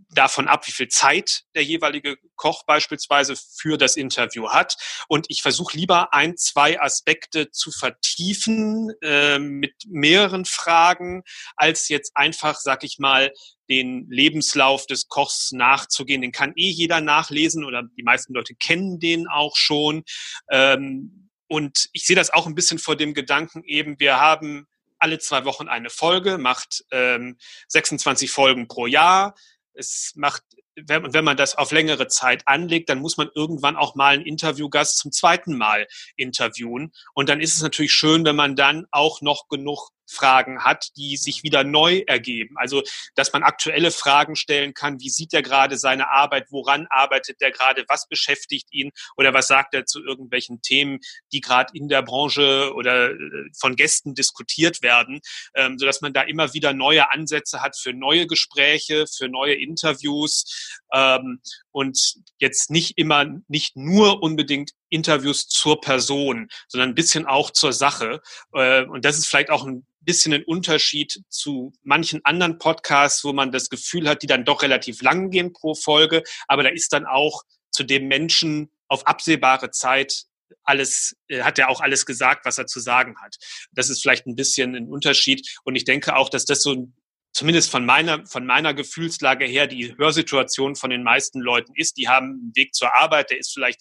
[0.09, 4.75] davon ab, wie viel Zeit der jeweilige Koch beispielsweise für das Interview hat.
[5.07, 11.23] Und ich versuche lieber ein, zwei Aspekte zu vertiefen äh, mit mehreren Fragen,
[11.55, 13.31] als jetzt einfach, sag ich mal,
[13.69, 16.21] den Lebenslauf des Kochs nachzugehen.
[16.21, 20.03] Den kann eh jeder nachlesen oder die meisten Leute kennen den auch schon.
[20.49, 24.67] Ähm, und ich sehe das auch ein bisschen vor dem Gedanken eben, wir haben
[24.99, 27.37] alle zwei Wochen eine Folge, macht ähm,
[27.69, 29.33] 26 Folgen pro Jahr
[29.79, 30.43] es macht,
[30.75, 34.25] wenn, wenn man das auf längere Zeit anlegt, dann muss man irgendwann auch mal einen
[34.25, 36.91] Interviewgast zum zweiten Mal interviewen.
[37.13, 41.17] Und dann ist es natürlich schön, wenn man dann auch noch genug Fragen hat, die
[41.17, 42.55] sich wieder neu ergeben.
[42.57, 42.83] Also,
[43.15, 44.99] dass man aktuelle Fragen stellen kann.
[44.99, 46.47] Wie sieht er gerade seine Arbeit?
[46.49, 47.85] Woran arbeitet er gerade?
[47.87, 48.91] Was beschäftigt ihn?
[49.17, 50.99] Oder was sagt er zu irgendwelchen Themen,
[51.31, 53.15] die gerade in der Branche oder äh,
[53.59, 55.19] von Gästen diskutiert werden,
[55.55, 60.79] ähm, sodass man da immer wieder neue Ansätze hat für neue Gespräche, für neue Interviews
[60.93, 61.41] ähm,
[61.71, 67.73] und jetzt nicht immer, nicht nur unbedingt Interviews zur Person, sondern ein bisschen auch zur
[67.73, 68.21] Sache.
[68.53, 73.33] Äh, und das ist vielleicht auch ein bisschen ein Unterschied zu manchen anderen Podcasts, wo
[73.33, 76.93] man das Gefühl hat, die dann doch relativ lang gehen pro Folge, aber da ist
[76.93, 80.23] dann auch zu dem Menschen auf absehbare Zeit
[80.63, 83.37] alles, äh, hat er auch alles gesagt, was er zu sagen hat.
[83.71, 85.47] Das ist vielleicht ein bisschen ein Unterschied.
[85.63, 86.91] Und ich denke auch, dass das so
[87.33, 91.97] zumindest von meiner, von meiner Gefühlslage her die Hörsituation von den meisten Leuten ist.
[91.97, 93.79] Die haben einen Weg zur Arbeit, der ist vielleicht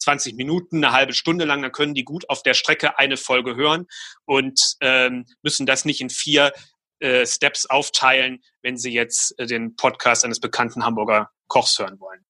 [0.00, 3.56] 20 Minuten, eine halbe Stunde lang, dann können die gut auf der Strecke eine Folge
[3.56, 3.86] hören
[4.24, 6.52] und ähm, müssen das nicht in vier
[7.00, 12.20] äh, Steps aufteilen, wenn sie jetzt äh, den Podcast eines bekannten Hamburger Kochs hören wollen.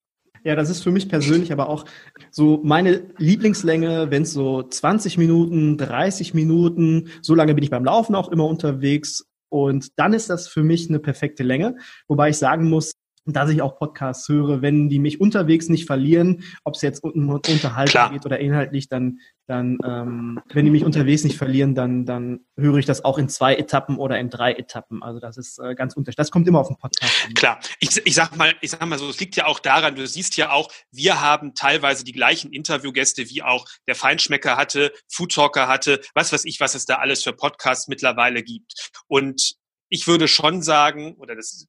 [0.43, 1.85] Ja, das ist für mich persönlich aber auch
[2.31, 7.85] so meine Lieblingslänge, wenn es so 20 Minuten, 30 Minuten, so lange bin ich beim
[7.85, 9.27] Laufen auch immer unterwegs.
[9.51, 11.77] Und dann ist das für mich eine perfekte Länge.
[12.09, 12.93] Wobei ich sagen muss,
[13.27, 17.29] dass ich auch Podcasts höre, wenn die mich unterwegs nicht verlieren, ob es jetzt um
[17.29, 18.13] Unterhaltung Klar.
[18.13, 22.77] geht oder inhaltlich, dann, dann ähm, wenn die mich unterwegs nicht verlieren, dann, dann höre
[22.77, 25.03] ich das auch in zwei Etappen oder in drei Etappen.
[25.03, 26.17] Also das ist äh, ganz unterschiedlich.
[26.17, 27.35] Das kommt immer auf den Podcast an.
[27.35, 30.07] Klar, ich, ich sag mal, ich sag mal so, es liegt ja auch daran, du
[30.07, 35.69] siehst ja auch, wir haben teilweise die gleichen Interviewgäste, wie auch der Feinschmecker hatte, Foodtalker
[35.69, 38.91] hatte, was weiß ich, was es da alles für Podcasts mittlerweile gibt.
[39.09, 39.55] Und
[39.91, 41.67] ich würde schon sagen, oder das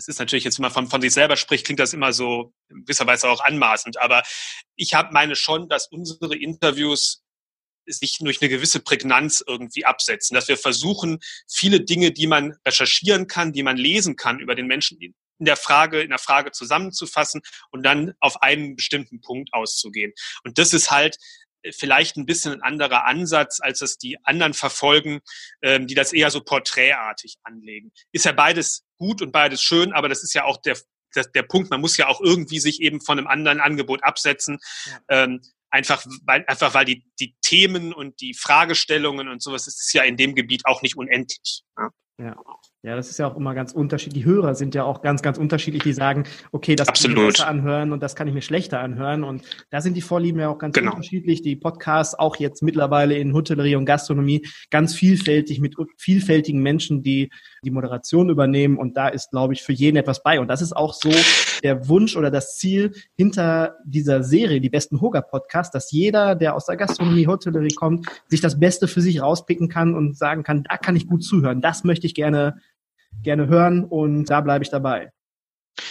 [0.00, 2.84] das ist natürlich jetzt, man von, von sich selber spricht, klingt das immer so in
[2.84, 4.00] gewisser Weise auch anmaßend.
[4.00, 4.22] Aber
[4.74, 7.22] ich habe meine schon, dass unsere Interviews
[7.84, 13.26] sich durch eine gewisse Prägnanz irgendwie absetzen, dass wir versuchen, viele Dinge, die man recherchieren
[13.26, 17.42] kann, die man lesen kann über den Menschen, in der Frage, in der Frage zusammenzufassen
[17.70, 20.14] und dann auf einen bestimmten Punkt auszugehen.
[20.44, 21.18] Und das ist halt
[21.74, 25.20] vielleicht ein bisschen ein anderer Ansatz, als es die anderen verfolgen,
[25.60, 27.92] ähm, die das eher so porträtartig anlegen.
[28.12, 30.76] Ist ja beides gut und beides schön, aber das ist ja auch der,
[31.16, 34.58] der, der Punkt, man muss ja auch irgendwie sich eben von einem anderen Angebot absetzen.
[34.86, 35.24] Ja.
[35.24, 40.02] Ähm, einfach weil, einfach weil die, die Themen und die Fragestellungen und sowas ist ja
[40.02, 41.62] in dem Gebiet auch nicht unendlich.
[41.78, 41.90] Ja.
[42.18, 42.36] ja.
[42.82, 44.24] Ja, das ist ja auch immer ganz unterschiedlich.
[44.24, 47.14] Die Hörer sind ja auch ganz, ganz unterschiedlich, die sagen, okay, das Absolut.
[47.14, 49.22] kann ich mir besser anhören und das kann ich mir schlechter anhören.
[49.22, 50.92] Und da sind die Vorlieben ja auch ganz genau.
[50.92, 51.42] unterschiedlich.
[51.42, 57.30] Die Podcasts auch jetzt mittlerweile in Hotellerie und Gastronomie ganz vielfältig mit vielfältigen Menschen, die
[57.64, 58.78] die Moderation übernehmen.
[58.78, 60.40] Und da ist, glaube ich, für jeden etwas bei.
[60.40, 61.10] Und das ist auch so
[61.62, 66.66] der Wunsch oder das Ziel hinter dieser Serie, die besten Hoga-Podcasts, dass jeder, der aus
[66.66, 70.76] der Gastronomie, Hotellerie kommt, sich das Beste für sich rauspicken kann und sagen kann, da
[70.76, 71.60] kann ich gut zuhören.
[71.60, 72.60] Das möchte ich gerne
[73.22, 75.12] gerne hören und da bleibe ich dabei.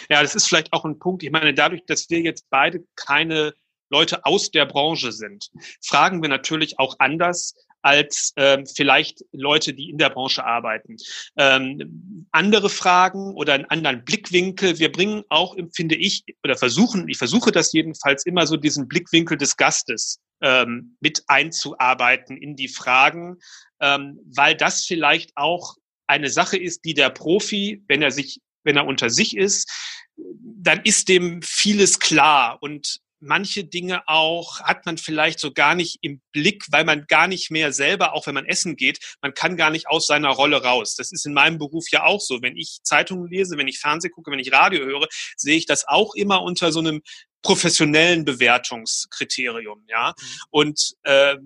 [0.09, 1.23] Ja, das ist vielleicht auch ein Punkt.
[1.23, 3.53] Ich meine, dadurch, dass wir jetzt beide keine
[3.89, 5.49] Leute aus der Branche sind,
[5.81, 10.97] fragen wir natürlich auch anders als ähm, vielleicht Leute, die in der Branche arbeiten.
[11.37, 14.79] Ähm, andere Fragen oder einen anderen Blickwinkel.
[14.79, 19.37] Wir bringen auch, finde ich, oder versuchen, ich versuche das jedenfalls immer so diesen Blickwinkel
[19.37, 23.37] des Gastes ähm, mit einzuarbeiten in die Fragen,
[23.79, 25.75] ähm, weil das vielleicht auch
[26.07, 29.69] eine Sache ist, die der Profi, wenn er sich, wenn er unter sich ist,
[30.17, 35.99] dann ist dem vieles klar und manche Dinge auch hat man vielleicht so gar nicht
[36.01, 39.57] im Blick, weil man gar nicht mehr selber, auch wenn man essen geht, man kann
[39.57, 40.95] gar nicht aus seiner Rolle raus.
[40.95, 42.41] Das ist in meinem Beruf ja auch so.
[42.41, 45.87] Wenn ich Zeitungen lese, wenn ich Fernsehen gucke, wenn ich Radio höre, sehe ich das
[45.87, 47.01] auch immer unter so einem
[47.41, 50.09] professionellen Bewertungskriterium, ja.
[50.09, 50.25] Mhm.
[50.49, 51.37] Und äh,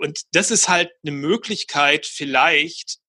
[0.00, 2.99] und das ist halt eine Möglichkeit, vielleicht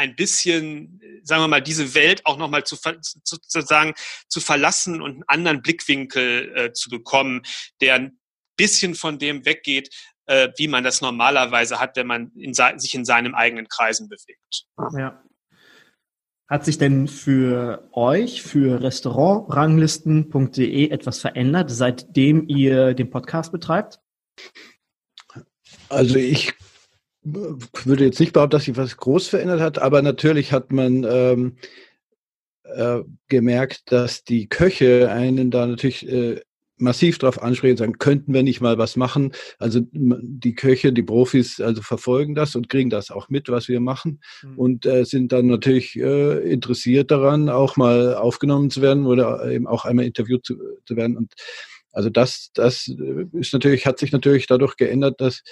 [0.00, 2.76] ein bisschen, sagen wir mal, diese Welt auch nochmal zu,
[3.24, 3.94] sozusagen
[4.28, 7.42] zu verlassen und einen anderen Blickwinkel äh, zu bekommen,
[7.80, 8.18] der ein
[8.56, 9.90] bisschen von dem weggeht,
[10.26, 14.66] äh, wie man das normalerweise hat, wenn man in, sich in seinem eigenen Kreisen bewegt.
[14.96, 15.20] Ja.
[16.48, 24.00] Hat sich denn für euch, für Restaurantranglisten.de etwas verändert, seitdem ihr den Podcast betreibt?
[25.88, 26.52] Also ich
[27.22, 31.56] würde jetzt nicht behaupten, dass sich was groß verändert hat, aber natürlich hat man ähm,
[32.64, 36.40] äh, gemerkt, dass die Köche einen da natürlich äh,
[36.80, 39.32] massiv darauf ansprechen, sagen, könnten wir nicht mal was machen.
[39.58, 43.80] Also die Köche, die Profis, also verfolgen das und kriegen das auch mit, was wir
[43.80, 44.58] machen mhm.
[44.58, 49.66] und äh, sind dann natürlich äh, interessiert daran, auch mal aufgenommen zu werden oder eben
[49.66, 50.56] auch einmal interviewt zu,
[50.86, 51.16] zu werden.
[51.16, 51.34] Und
[51.92, 52.88] also das, das
[53.32, 55.42] ist natürlich, hat sich natürlich dadurch geändert, dass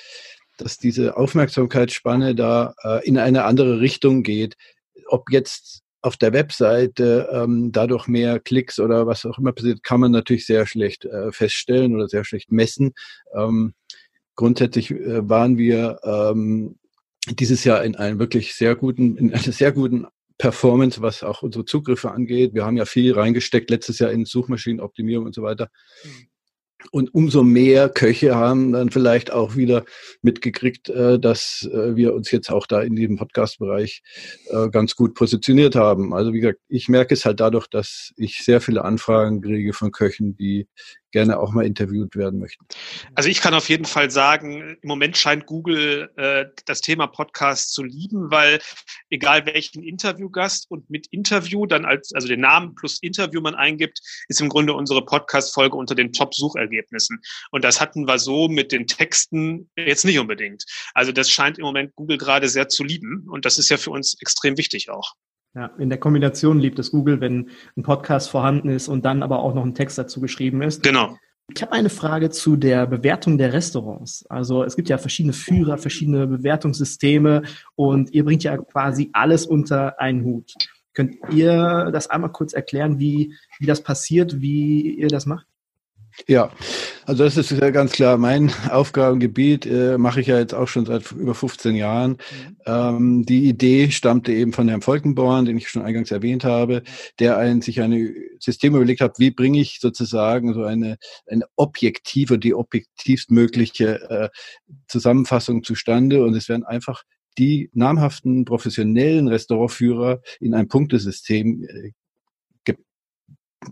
[0.58, 4.56] dass diese Aufmerksamkeitsspanne da äh, in eine andere Richtung geht.
[5.06, 10.00] Ob jetzt auf der Webseite ähm, dadurch mehr Klicks oder was auch immer passiert, kann
[10.00, 12.92] man natürlich sehr schlecht äh, feststellen oder sehr schlecht messen.
[13.34, 13.74] Ähm,
[14.36, 16.76] grundsätzlich äh, waren wir ähm,
[17.30, 20.06] dieses Jahr in einem wirklich sehr guten, in einer sehr guten
[20.38, 22.54] Performance, was auch unsere Zugriffe angeht.
[22.54, 25.68] Wir haben ja viel reingesteckt letztes Jahr in Suchmaschinenoptimierung und so weiter.
[26.04, 26.28] Mhm.
[26.92, 29.84] Und umso mehr Köche haben dann vielleicht auch wieder
[30.22, 34.02] mitgekriegt, äh, dass äh, wir uns jetzt auch da in diesem Podcast-Bereich
[34.50, 36.14] äh, ganz gut positioniert haben.
[36.14, 39.90] Also wie gesagt, ich merke es halt dadurch, dass ich sehr viele Anfragen kriege von
[39.90, 40.68] Köchen, die
[41.10, 42.66] gerne auch mal interviewt werden möchten.
[43.14, 46.10] Also ich kann auf jeden Fall sagen, im Moment scheint Google
[46.66, 48.58] das Thema Podcast zu lieben, weil
[49.08, 54.00] egal welchen Interviewgast und mit Interview dann als, also den Namen plus Interview man eingibt,
[54.28, 56.12] ist im Grunde unsere Podcast-Folge unter den
[56.78, 57.20] Top-Suchergebnissen.
[57.50, 60.64] Und das hatten wir so mit den Texten jetzt nicht unbedingt.
[60.94, 63.90] Also das scheint im Moment Google gerade sehr zu lieben und das ist ja für
[63.90, 65.14] uns extrem wichtig auch.
[65.54, 69.40] Ja, in der Kombination liebt es Google, wenn ein Podcast vorhanden ist und dann aber
[69.40, 70.82] auch noch ein Text dazu geschrieben ist.
[70.82, 71.16] Genau.
[71.54, 74.26] Ich habe eine Frage zu der Bewertung der Restaurants.
[74.28, 77.42] Also es gibt ja verschiedene Führer, verschiedene Bewertungssysteme
[77.74, 80.52] und ihr bringt ja quasi alles unter einen Hut.
[80.92, 85.46] Könnt ihr das einmal kurz erklären, wie, wie das passiert, wie ihr das macht?
[86.26, 86.50] Ja,
[87.06, 90.86] also das ist ja ganz klar mein Aufgabengebiet, äh, mache ich ja jetzt auch schon
[90.86, 92.12] seit über 15 Jahren.
[92.12, 92.56] Mhm.
[92.66, 96.82] Ähm, die Idee stammte eben von Herrn Volkenborn, den ich schon eingangs erwähnt habe,
[97.18, 102.38] der ein, sich ein System überlegt hat, wie bringe ich sozusagen so eine, eine objektive,
[102.38, 104.28] die objektivstmögliche äh,
[104.88, 106.24] Zusammenfassung zustande.
[106.24, 107.04] Und es werden einfach
[107.38, 111.92] die namhaften professionellen Restaurantführer in ein Punktesystem äh,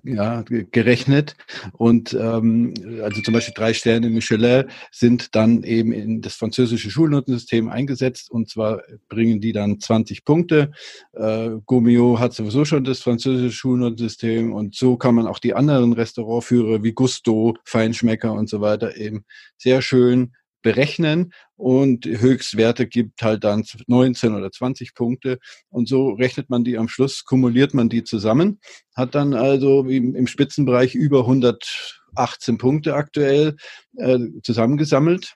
[0.02, 1.36] ja, gerechnet.
[1.72, 7.68] Und ähm, also zum Beispiel drei Sterne Michelin sind dann eben in das französische Schulnotensystem
[7.68, 10.72] eingesetzt und zwar bringen die dann 20 Punkte.
[11.12, 15.92] Äh, Gomio hat sowieso schon das französische Schulnotensystem und so kann man auch die anderen
[15.92, 19.24] Restaurantführer wie Gusto, Feinschmecker und so weiter eben
[19.56, 20.32] sehr schön
[20.66, 26.76] berechnen und Höchstwerte gibt halt dann 19 oder 20 Punkte und so rechnet man die
[26.76, 28.58] am Schluss, kumuliert man die zusammen,
[28.96, 33.54] hat dann also im Spitzenbereich über 118 Punkte aktuell
[33.96, 35.34] äh, zusammengesammelt.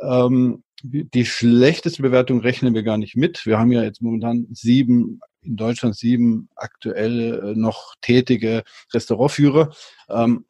[0.00, 3.44] Ähm, die schlechteste Bewertung rechnen wir gar nicht mit.
[3.44, 8.62] Wir haben ja jetzt momentan sieben in Deutschland sieben aktuell äh, noch tätige
[8.94, 9.74] Restaurantführer.
[10.08, 10.46] Ähm,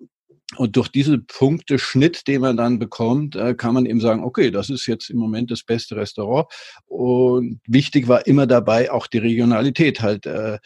[0.56, 4.68] und durch diesen Punkteschnitt, den man dann bekommt, äh, kann man eben sagen, okay, das
[4.68, 6.48] ist jetzt im Moment das beste Restaurant.
[6.86, 10.58] Und wichtig war immer dabei, auch die Regionalität halt äh,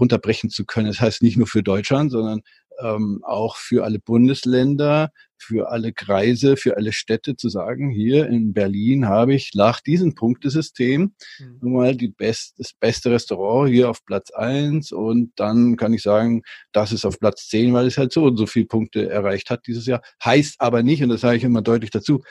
[0.00, 0.86] runterbrechen zu können.
[0.86, 2.40] Das heißt nicht nur für Deutschland, sondern
[2.80, 8.52] ähm, auch für alle Bundesländer, für alle Kreise, für alle Städte zu sagen, hier in
[8.52, 11.58] Berlin habe ich nach diesem Punktesystem mhm.
[11.60, 16.02] nun mal die best, das beste Restaurant hier auf Platz eins und dann kann ich
[16.02, 19.50] sagen, das ist auf Platz zehn, weil es halt so und so viele Punkte erreicht
[19.50, 20.02] hat dieses Jahr.
[20.24, 22.22] Heißt aber nicht, und das sage ich immer deutlich dazu,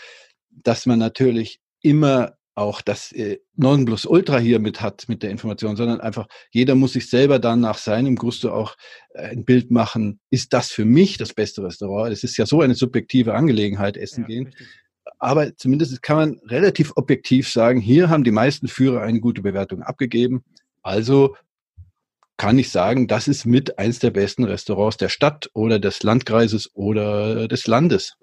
[0.49, 5.99] dass man natürlich immer auch das äh, Nonplusultra hier mit hat mit der Information, sondern
[5.99, 8.75] einfach jeder muss sich selber dann nach seinem Gusto auch
[9.13, 12.11] äh, ein Bild machen, ist das für mich das beste Restaurant?
[12.11, 14.45] Es ist ja so eine subjektive Angelegenheit, essen ja, gehen.
[14.47, 14.67] Richtig.
[15.19, 19.81] Aber zumindest kann man relativ objektiv sagen, hier haben die meisten Führer eine gute Bewertung
[19.83, 20.43] abgegeben.
[20.81, 21.35] Also
[22.37, 26.71] kann ich sagen, das ist mit eins der besten Restaurants der Stadt oder des Landkreises
[26.73, 28.17] oder des Landes.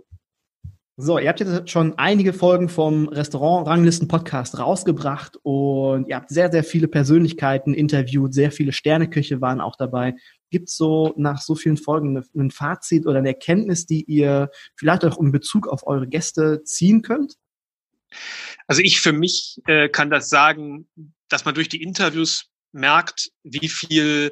[1.05, 6.63] So, ihr habt jetzt schon einige Folgen vom Restaurant-Ranglisten-Podcast rausgebracht und ihr habt sehr, sehr
[6.63, 10.15] viele Persönlichkeiten interviewt, sehr viele Sterneköche waren auch dabei.
[10.51, 15.05] Gibt es so nach so vielen Folgen ein Fazit oder eine Erkenntnis, die ihr vielleicht
[15.05, 17.35] auch in Bezug auf eure Gäste ziehen könnt?
[18.69, 20.89] Also ich für mich äh, kann das sagen,
[21.29, 24.31] dass man durch die Interviews merkt, wie viel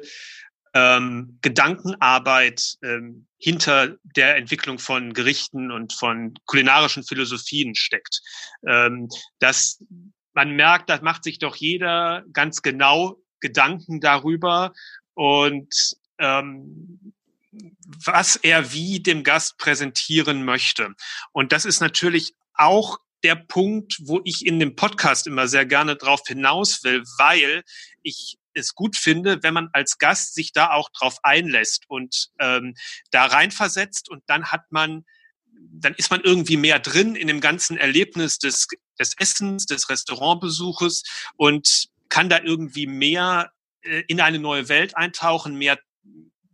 [0.73, 8.21] ähm, Gedankenarbeit ähm, hinter der Entwicklung von Gerichten und von kulinarischen Philosophien steckt.
[8.65, 9.83] Ähm, dass
[10.33, 14.73] man merkt, da macht sich doch jeder ganz genau Gedanken darüber
[15.13, 15.73] und
[16.19, 17.13] ähm,
[18.05, 20.93] was er wie dem Gast präsentieren möchte.
[21.33, 25.95] Und das ist natürlich auch der Punkt, wo ich in dem Podcast immer sehr gerne
[25.95, 27.63] drauf hinaus will, weil
[28.03, 32.75] ich es gut finde, wenn man als Gast sich da auch drauf einlässt und ähm,
[33.11, 35.05] da reinversetzt und dann hat man,
[35.53, 38.67] dann ist man irgendwie mehr drin in dem ganzen Erlebnis des,
[38.99, 41.03] des Essens, des Restaurantbesuches
[41.35, 45.79] und kann da irgendwie mehr äh, in eine neue Welt eintauchen, mehr,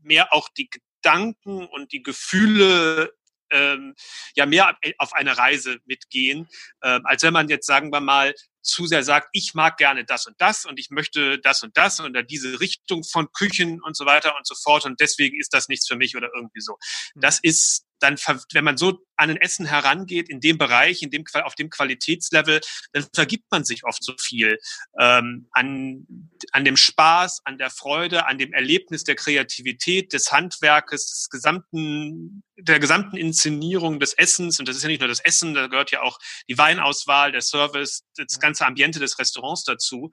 [0.01, 3.13] mehr auch die Gedanken und die Gefühle
[3.51, 3.95] ähm,
[4.35, 6.47] ja mehr auf eine Reise mitgehen,
[6.81, 10.27] äh, als wenn man jetzt sagen wir mal zu sehr sagt, ich mag gerne das
[10.27, 14.05] und das und ich möchte das und das oder diese Richtung von Küchen und so
[14.05, 16.77] weiter und so fort und deswegen ist das nichts für mich oder irgendwie so.
[17.15, 18.15] Das ist dann,
[18.53, 22.61] wenn man so an ein Essen herangeht, in dem Bereich, in dem, auf dem Qualitätslevel,
[22.93, 24.59] dann vergibt man sich oft so viel
[24.99, 26.05] ähm, an,
[26.51, 32.43] an dem Spaß, an der Freude, an dem Erlebnis der Kreativität, des Handwerkes, des gesamten,
[32.57, 34.59] der gesamten Inszenierung des Essens.
[34.59, 36.17] Und das ist ja nicht nur das Essen, da gehört ja auch
[36.49, 40.11] die Weinauswahl, der Service, das ganze Ambiente des Restaurants dazu.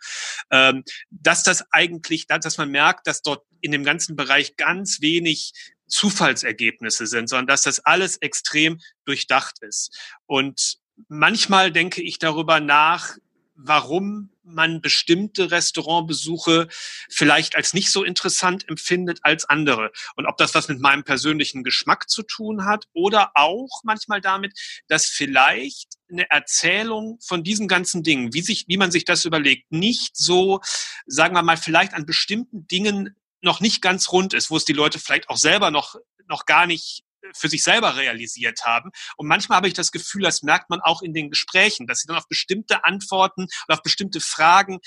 [0.51, 5.53] Ähm, dass das eigentlich, dass man merkt, dass dort in dem ganzen Bereich ganz wenig
[5.87, 9.97] Zufallsergebnisse sind, sondern dass das alles extrem durchdacht ist.
[10.27, 10.79] Und
[11.09, 13.17] manchmal denke ich darüber nach,
[13.55, 16.69] warum man bestimmte Restaurantbesuche
[17.09, 19.91] vielleicht als nicht so interessant empfindet als andere.
[20.17, 24.59] Und ob das was mit meinem persönlichen Geschmack zu tun hat oder auch manchmal damit,
[24.89, 29.71] dass vielleicht eine Erzählung von diesen ganzen Dingen, wie sich, wie man sich das überlegt,
[29.73, 30.61] nicht so,
[31.07, 34.73] sagen wir mal, vielleicht an bestimmten Dingen noch nicht ganz rund ist, wo es die
[34.73, 38.91] Leute vielleicht auch selber noch, noch gar nicht für sich selber realisiert haben.
[39.17, 42.07] Und manchmal habe ich das Gefühl, das merkt man auch in den Gesprächen, dass sie
[42.07, 44.81] dann auf bestimmte Antworten und auf bestimmte Fragen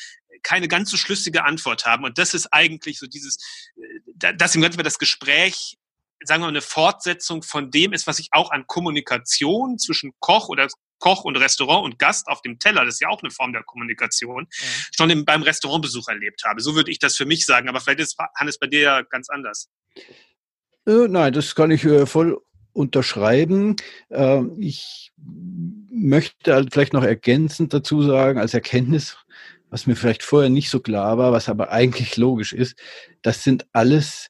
[0.43, 2.03] keine ganz so schlüssige Antwort haben.
[2.03, 3.37] Und das ist eigentlich so dieses,
[4.05, 5.77] deswegen könnten wir das Gespräch
[6.23, 10.49] sagen wir mal, eine Fortsetzung von dem ist, was ich auch an Kommunikation zwischen Koch
[10.49, 10.67] oder
[10.99, 13.63] Koch und Restaurant und Gast auf dem Teller, das ist ja auch eine Form der
[13.63, 14.67] Kommunikation, ja.
[14.95, 16.61] schon im, beim Restaurantbesuch erlebt habe.
[16.61, 19.29] So würde ich das für mich sagen, aber vielleicht ist Hannes bei dir ja ganz
[19.29, 19.69] anders.
[20.87, 22.39] Äh, nein, das kann ich äh, voll
[22.73, 23.75] unterschreiben.
[24.09, 25.11] Äh, ich
[25.91, 29.17] möchte halt vielleicht noch ergänzend dazu sagen, als Erkenntnis,
[29.69, 32.79] was mir vielleicht vorher nicht so klar war, was aber eigentlich logisch ist,
[33.21, 34.27] das sind alles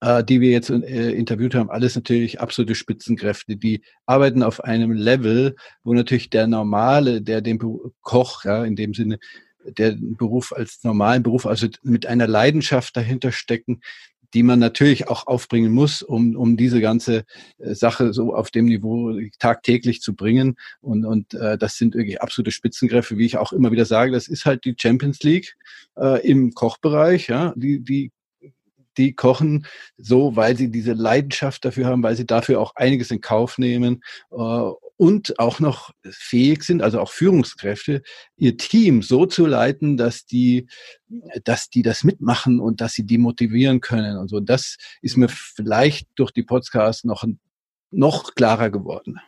[0.00, 5.56] äh, die wir jetzt interviewt haben, alles natürlich absolute Spitzenkräfte, die arbeiten auf einem Level,
[5.82, 7.58] wo natürlich der normale, der den
[8.02, 9.18] Koch, ja, in dem Sinne,
[9.64, 13.80] der Beruf als normalen Beruf, also mit einer Leidenschaft dahinter stecken,
[14.34, 17.24] die man natürlich auch aufbringen muss, um, um diese ganze
[17.58, 20.56] äh, Sache so auf dem Niveau tagtäglich zu bringen.
[20.80, 24.12] Und, und äh, das sind wirklich absolute Spitzenkräfte, wie ich auch immer wieder sage.
[24.12, 25.56] Das ist halt die Champions League
[25.96, 27.28] äh, im Kochbereich.
[27.28, 28.12] Ja, die, die
[28.98, 33.20] die kochen so, weil sie diese Leidenschaft dafür haben, weil sie dafür auch einiges in
[33.20, 38.02] Kauf nehmen äh, und auch noch fähig sind, also auch Führungskräfte,
[38.36, 40.66] ihr Team so zu leiten, dass die,
[41.44, 44.40] dass die das mitmachen und dass sie die motivieren können und so.
[44.40, 47.24] Das ist mir vielleicht durch die Podcasts noch,
[47.90, 49.20] noch klarer geworden.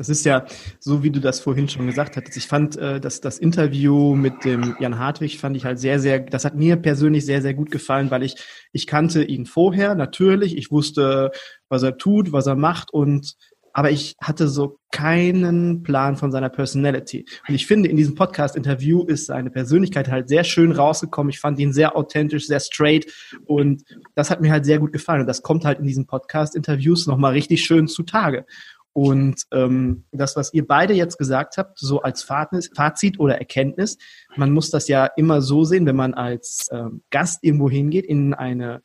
[0.00, 0.46] Das ist ja
[0.78, 2.34] so, wie du das vorhin schon gesagt hattest.
[2.38, 6.20] Ich fand, äh, dass das Interview mit dem Jan Hartwig fand ich halt sehr, sehr,
[6.20, 8.36] das hat mir persönlich sehr, sehr gut gefallen, weil ich,
[8.72, 10.56] ich kannte ihn vorher, natürlich.
[10.56, 11.32] Ich wusste,
[11.68, 13.36] was er tut, was er macht und
[13.72, 17.24] aber ich hatte so keinen Plan von seiner Personality.
[17.46, 21.30] Und ich finde, in diesem Podcast-Interview ist seine Persönlichkeit halt sehr schön rausgekommen.
[21.30, 23.06] Ich fand ihn sehr authentisch, sehr straight
[23.44, 23.84] und
[24.14, 25.20] das hat mir halt sehr gut gefallen.
[25.20, 28.44] Und das kommt halt in diesen Podcast-Interviews nochmal richtig schön zutage.
[28.92, 33.98] Und ähm, das, was ihr beide jetzt gesagt habt, so als Fazit oder Erkenntnis,
[34.36, 38.34] man muss das ja immer so sehen, wenn man als ähm, Gast irgendwo hingeht in
[38.34, 38.82] eine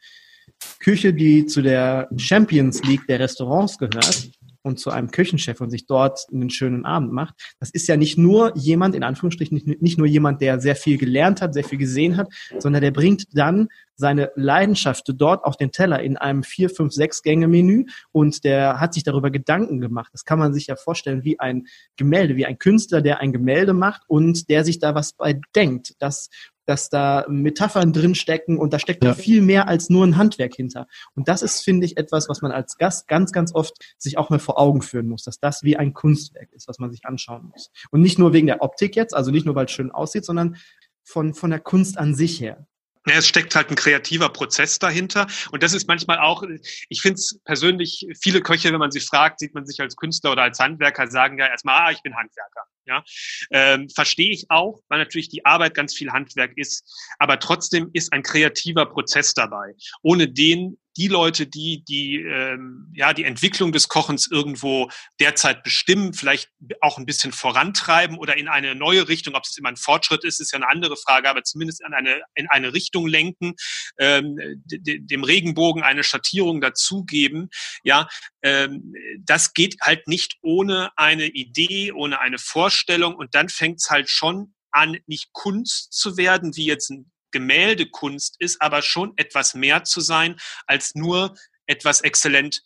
[0.79, 4.29] Küche, die zu der Champions League der Restaurants gehört,
[4.65, 7.35] und zu einem Küchenchef und sich dort einen schönen Abend macht.
[7.59, 10.97] Das ist ja nicht nur jemand, in Anführungsstrichen, nicht, nicht nur jemand, der sehr viel
[10.97, 15.71] gelernt hat, sehr viel gesehen hat, sondern der bringt dann seine Leidenschaft dort auf den
[15.71, 20.09] Teller in einem vier, fünf, sechs Gänge Menü und der hat sich darüber Gedanken gemacht.
[20.11, 23.73] Das kann man sich ja vorstellen wie ein Gemälde, wie ein Künstler, der ein Gemälde
[23.73, 25.93] macht und der sich da was bei denkt.
[25.99, 26.29] Das
[26.65, 29.13] dass da Metaphern drinstecken und da steckt ja.
[29.13, 30.87] viel mehr als nur ein Handwerk hinter.
[31.15, 34.29] Und das ist, finde ich, etwas, was man als Gast ganz, ganz oft sich auch
[34.29, 37.49] mal vor Augen führen muss, dass das wie ein Kunstwerk ist, was man sich anschauen
[37.51, 37.71] muss.
[37.91, 40.57] Und nicht nur wegen der Optik jetzt, also nicht nur, weil es schön aussieht, sondern
[41.03, 42.67] von, von der Kunst an sich her.
[43.07, 45.27] Ja, es steckt halt ein kreativer Prozess dahinter.
[45.51, 46.43] Und das ist manchmal auch,
[46.89, 50.31] ich finde es persönlich, viele Köche, wenn man sie fragt, sieht man sich als Künstler
[50.31, 52.63] oder als Handwerker, sagen ja erstmal, ah, ich bin Handwerker.
[52.87, 53.03] Ja,
[53.49, 56.83] ähm, verstehe ich auch, weil natürlich die Arbeit ganz viel Handwerk ist.
[57.17, 59.73] Aber trotzdem ist ein kreativer Prozess dabei.
[60.03, 64.89] Ohne den die Leute, die die ähm, ja die Entwicklung des Kochens irgendwo
[65.19, 66.49] derzeit bestimmen, vielleicht
[66.81, 70.39] auch ein bisschen vorantreiben oder in eine neue Richtung, ob es immer ein Fortschritt ist,
[70.39, 73.55] ist ja eine andere Frage, aber zumindest in eine in eine Richtung lenken,
[73.99, 77.49] ähm, dem Regenbogen eine Schattierung dazugeben.
[77.83, 78.07] Ja,
[78.41, 83.89] ähm, das geht halt nicht ohne eine Idee, ohne eine Vorstellung und dann fängt es
[83.89, 89.55] halt schon an, nicht Kunst zu werden, wie jetzt ein Gemäldekunst ist, aber schon etwas
[89.55, 92.63] mehr zu sein, als nur etwas exzellent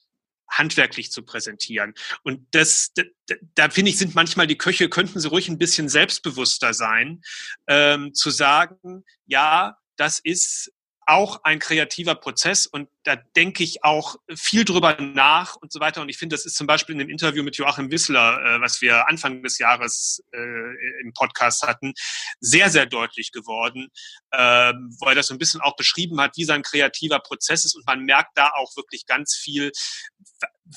[0.48, 1.96] handwerklich zu präsentieren.
[2.24, 3.04] Und das, da,
[3.56, 7.22] da finde ich, sind manchmal die Köche, könnten sie ruhig ein bisschen selbstbewusster sein,
[7.68, 10.72] ähm, zu sagen, ja, das ist
[11.10, 16.02] auch ein kreativer Prozess und da denke ich auch viel drüber nach und so weiter.
[16.02, 18.82] Und ich finde, das ist zum Beispiel in dem Interview mit Joachim Wissler, äh, was
[18.82, 21.94] wir Anfang des Jahres äh, im Podcast hatten,
[22.40, 23.90] sehr, sehr deutlich geworden,
[24.32, 27.76] äh, weil er das so ein bisschen auch beschrieben hat, wie sein kreativer Prozess ist.
[27.76, 29.72] Und man merkt da auch wirklich ganz viel,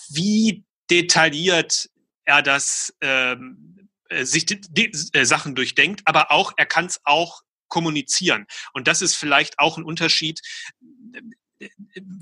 [0.09, 1.91] wie detailliert
[2.25, 7.01] er das ähm, äh, sich die, die äh, Sachen durchdenkt, aber auch er kann es
[7.05, 7.43] auch
[7.73, 8.47] kommunizieren.
[8.75, 10.43] Und das ist vielleicht auch ein Unterschied,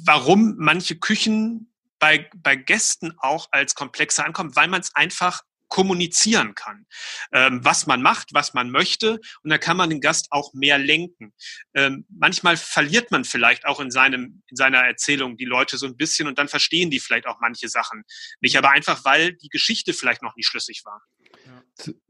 [0.04, 6.54] warum manche Küchen bei, bei Gästen auch als komplexer ankommen, weil man es einfach kommunizieren
[6.54, 6.86] kann,
[7.32, 9.18] ähm, was man macht, was man möchte.
[9.42, 11.32] Und da kann man den Gast auch mehr lenken.
[11.74, 15.96] Ähm, manchmal verliert man vielleicht auch in, seinem, in seiner Erzählung die Leute so ein
[15.96, 18.04] bisschen und dann verstehen die vielleicht auch manche Sachen
[18.40, 21.02] nicht, aber einfach, weil die Geschichte vielleicht noch nicht schlüssig war.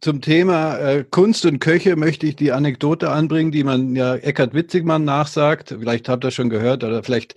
[0.00, 4.54] Zum Thema äh, Kunst und Köche möchte ich die Anekdote anbringen, die man ja Eckhard
[4.54, 5.76] Witzigmann nachsagt.
[5.78, 7.34] Vielleicht habt ihr schon gehört oder vielleicht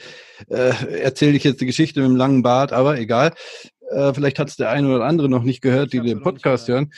[0.50, 3.34] äh, erzähle ich jetzt die Geschichte mit dem langen Bart, aber egal.
[3.90, 6.92] Äh, vielleicht hat es der eine oder andere noch nicht gehört, die den Podcast hören.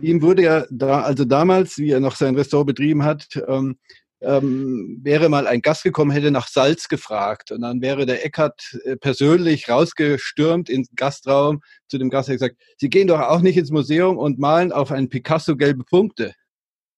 [0.00, 3.76] Ihm wurde ja da, also damals, wie er noch sein Restaurant betrieben hat, ähm,
[4.20, 7.52] ähm, wäre mal ein Gast gekommen, hätte nach Salz gefragt.
[7.52, 12.56] Und dann wäre der Eckert äh, persönlich rausgestürmt ins Gastraum zu dem Gast und gesagt,
[12.76, 16.34] Sie gehen doch auch nicht ins Museum und malen auf einen Picasso gelbe Punkte.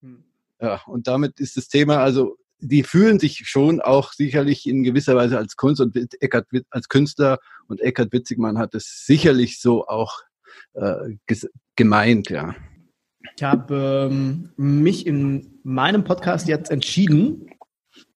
[0.02, 0.24] Hm.
[0.60, 5.16] Ja, und damit ist das Thema, also die fühlen sich schon auch sicherlich in gewisser
[5.16, 10.20] Weise als Kunst und Eckert als Künstler und Eckert Witzigmann hat es sicherlich so auch
[10.74, 11.16] äh,
[11.74, 12.54] gemeint, ja.
[13.36, 17.50] Ich habe ähm, mich in meinem Podcast jetzt entschieden,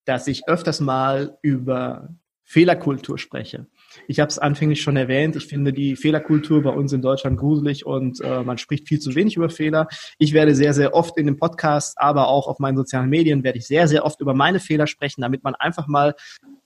[0.05, 2.09] dass ich öfters mal über
[2.45, 3.67] Fehlerkultur spreche.
[4.07, 5.35] Ich habe es anfänglich schon erwähnt.
[5.35, 9.15] Ich finde die Fehlerkultur bei uns in Deutschland gruselig und äh, man spricht viel zu
[9.17, 9.89] wenig über Fehler.
[10.19, 13.59] Ich werde sehr, sehr oft in dem Podcast, aber auch auf meinen sozialen Medien werde
[13.59, 16.15] ich sehr, sehr oft über meine Fehler sprechen, damit man einfach mal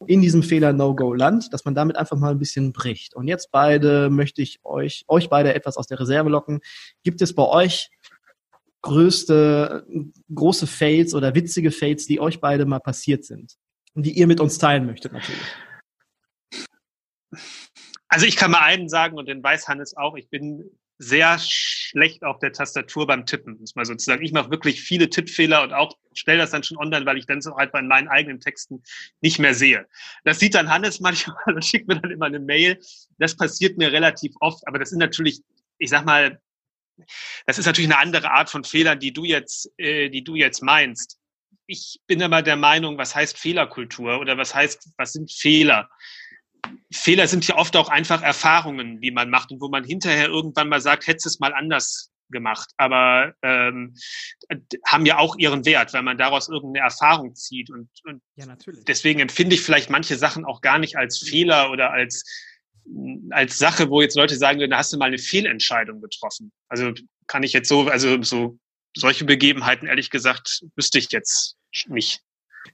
[0.07, 3.14] in diesem Fehler No-Go land, dass man damit einfach mal ein bisschen bricht.
[3.14, 6.61] Und jetzt beide möchte ich euch, euch beide etwas aus der Reserve locken.
[7.05, 7.91] Gibt es bei euch
[8.83, 9.87] größte,
[10.35, 13.57] große Fails oder witzige Fails, die euch beide mal passiert sind?
[13.95, 15.41] Und die ihr mit uns teilen möchtet natürlich.
[18.09, 20.64] Also ich kann mal einen sagen und den weiß Hannes auch, ich bin
[20.99, 24.22] sehr schlecht auf der Tastatur beim Tippen, muss man sozusagen.
[24.22, 27.41] Ich mache wirklich viele Tippfehler und auch stelle das dann schon online, weil ich dann
[27.41, 28.83] so halt bei meinen eigenen Texten
[29.22, 29.87] nicht mehr sehe.
[30.24, 32.78] Das sieht dann Hannes manchmal und schickt mir dann immer eine Mail.
[33.18, 35.41] Das passiert mir relativ oft, aber das ist natürlich,
[35.78, 36.39] ich sag mal,
[37.47, 40.63] das ist natürlich eine andere Art von Fehlern, die du jetzt, äh, die du jetzt
[40.63, 41.19] meinst.
[41.67, 45.89] Ich bin immer der Meinung, was heißt Fehlerkultur oder was heißt, was sind Fehler?
[46.93, 50.69] Fehler sind ja oft auch einfach Erfahrungen, die man macht und wo man hinterher irgendwann
[50.69, 53.95] mal sagt, hättest es mal anders gemacht, aber ähm,
[54.87, 58.47] haben ja auch ihren Wert, weil man daraus irgendeine Erfahrung zieht und, und ja,
[58.87, 62.25] deswegen empfinde ich vielleicht manche Sachen auch gar nicht als Fehler oder als
[63.31, 66.53] als Sache, wo jetzt Leute sagen, da hast du mal eine Fehlentscheidung getroffen.
[66.68, 66.93] Also
[67.26, 68.59] kann ich jetzt so, also so
[68.97, 71.57] solche Begebenheiten ehrlich gesagt wüsste ich jetzt
[71.87, 72.22] nicht.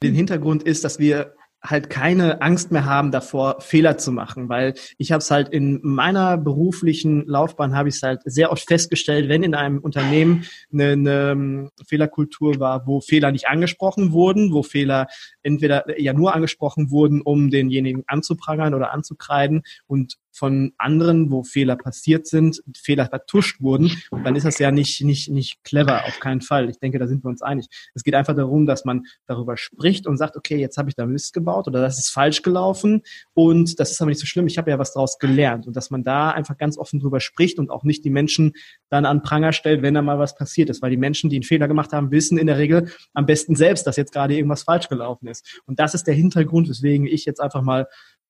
[0.03, 1.35] Den Hintergrund ist, dass wir
[1.67, 5.81] halt keine Angst mehr haben davor, Fehler zu machen, weil ich habe es halt in
[5.83, 10.93] meiner beruflichen Laufbahn habe ich es halt sehr oft festgestellt, wenn in einem Unternehmen eine,
[10.93, 15.07] eine ähm, Fehlerkultur war, wo Fehler nicht angesprochen wurden, wo Fehler
[15.43, 21.77] entweder ja nur angesprochen wurden, um denjenigen anzuprangern oder anzukreiden und von anderen, wo Fehler
[21.77, 23.91] passiert sind, Fehler vertuscht wurden,
[24.25, 26.69] dann ist das ja nicht, nicht, nicht clever, auf keinen Fall.
[26.69, 27.67] Ich denke, da sind wir uns einig.
[27.95, 31.07] Es geht einfach darum, dass man darüber spricht und sagt, okay, jetzt habe ich da
[31.07, 34.59] Mist gebaut oder das ist falsch gelaufen und das ist aber nicht so schlimm, ich
[34.59, 37.71] habe ja was daraus gelernt und dass man da einfach ganz offen drüber spricht und
[37.71, 38.53] auch nicht die Menschen
[38.91, 41.45] dann an Pranger stellt, wenn da mal was passiert ist, weil die Menschen, die einen
[41.45, 44.89] Fehler gemacht haben, wissen in der Regel am besten selbst, dass jetzt gerade irgendwas falsch
[44.89, 45.63] gelaufen ist.
[45.65, 47.87] Und das ist der Hintergrund, weswegen ich jetzt einfach mal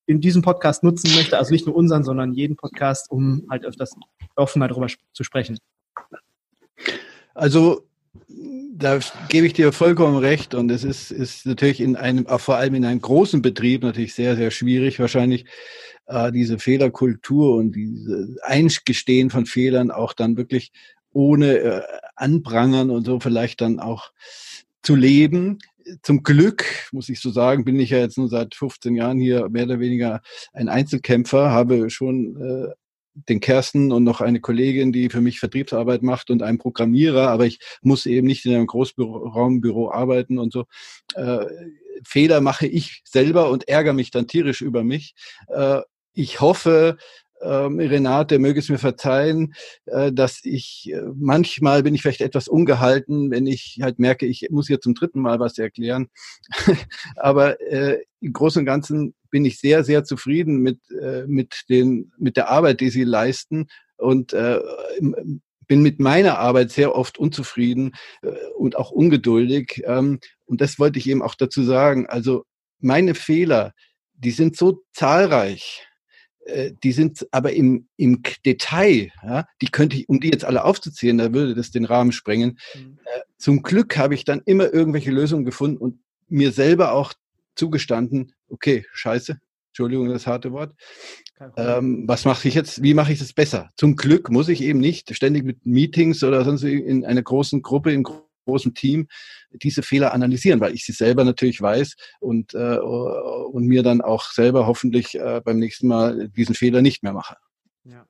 [0.06, 3.94] in diesem Podcast nutzen möchte, also nicht nur unseren, sondern jeden Podcast, um halt öfters
[4.36, 5.58] offener darüber zu sprechen.
[7.34, 7.86] Also
[8.28, 8.98] da
[9.28, 12.84] gebe ich dir vollkommen recht und es ist, ist natürlich in einem, vor allem in
[12.84, 15.46] einem großen Betrieb natürlich sehr, sehr schwierig, wahrscheinlich
[16.06, 20.72] äh, diese Fehlerkultur und diese Eingestehen von Fehlern auch dann wirklich
[21.12, 21.82] ohne äh,
[22.14, 24.12] Anprangern und so vielleicht dann auch
[24.82, 25.58] zu leben
[26.02, 29.48] zum Glück, muss ich so sagen, bin ich ja jetzt nur seit 15 Jahren hier
[29.48, 30.20] mehr oder weniger
[30.52, 32.74] ein Einzelkämpfer, habe schon äh,
[33.28, 37.46] den Kersten und noch eine Kollegin, die für mich Vertriebsarbeit macht und einen Programmierer, aber
[37.46, 40.66] ich muss eben nicht in einem Großraumbüro arbeiten und so.
[41.14, 41.46] Äh,
[42.04, 45.14] Fehler mache ich selber und ärgere mich dann tierisch über mich.
[45.48, 45.80] Äh,
[46.12, 46.96] ich hoffe,
[47.42, 49.54] ähm, Renate, möge es mir verzeihen,
[49.86, 54.48] äh, dass ich äh, manchmal bin ich vielleicht etwas ungehalten, wenn ich halt merke, ich
[54.50, 56.08] muss hier zum dritten Mal was erklären.
[57.16, 62.12] Aber äh, im Großen und Ganzen bin ich sehr, sehr zufrieden mit, äh, mit, den,
[62.18, 63.66] mit der Arbeit, die sie leisten
[63.96, 64.60] und äh,
[65.66, 69.82] bin mit meiner Arbeit sehr oft unzufrieden äh, und auch ungeduldig.
[69.84, 72.06] Ähm, und das wollte ich eben auch dazu sagen.
[72.06, 72.44] Also
[72.80, 73.72] meine Fehler,
[74.14, 75.86] die sind so zahlreich
[76.82, 81.18] die sind aber im, im Detail, ja, die könnte ich, um die jetzt alle aufzuzählen,
[81.18, 82.58] da würde das den Rahmen sprengen.
[82.74, 82.98] Mhm.
[83.04, 87.12] Äh, zum Glück habe ich dann immer irgendwelche Lösungen gefunden und mir selber auch
[87.54, 89.40] zugestanden, okay, scheiße,
[89.70, 90.74] Entschuldigung, das harte Wort.
[91.56, 92.82] Ähm, was mache ich jetzt?
[92.82, 93.70] Wie mache ich das besser?
[93.76, 97.92] Zum Glück muss ich eben nicht ständig mit Meetings oder sonst in einer großen Gruppe,
[97.92, 98.04] im
[98.46, 99.08] großen Team
[99.52, 104.30] diese Fehler analysieren, weil ich sie selber natürlich weiß und, äh, und mir dann auch
[104.30, 107.36] selber hoffentlich äh, beim nächsten Mal diesen Fehler nicht mehr mache.
[107.84, 108.06] Ja.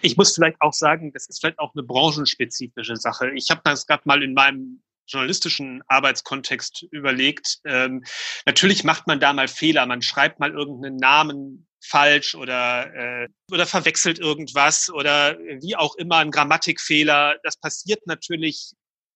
[0.00, 3.30] Ich muss vielleicht auch sagen, das ist vielleicht auch eine branchenspezifische Sache.
[3.34, 7.58] Ich habe das gerade mal in meinem journalistischen Arbeitskontext überlegt.
[7.64, 8.04] Ähm,
[8.46, 9.86] natürlich macht man da mal Fehler.
[9.86, 16.18] Man schreibt mal irgendeinen Namen falsch oder, äh, oder verwechselt irgendwas oder wie auch immer
[16.18, 17.36] ein Grammatikfehler.
[17.42, 18.72] Das passiert natürlich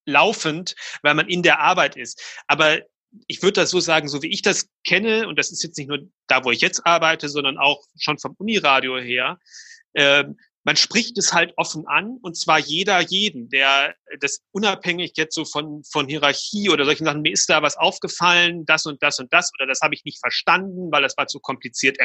[0.06, 2.22] laufend, weil man in der Arbeit ist.
[2.46, 2.80] Aber
[3.26, 5.88] ich würde das so sagen, so wie ich das kenne, und das ist jetzt nicht
[5.88, 9.38] nur da, wo ich jetzt arbeite, sondern auch schon vom Uniradio her,
[9.92, 10.24] äh,
[10.66, 15.44] man spricht es halt offen an und zwar jeder jeden, der das unabhängig jetzt so
[15.44, 19.32] von, von Hierarchie oder solchen Sachen, mir ist da was aufgefallen, das und das und
[19.32, 21.98] das oder das habe ich nicht verstanden, weil das war zu kompliziert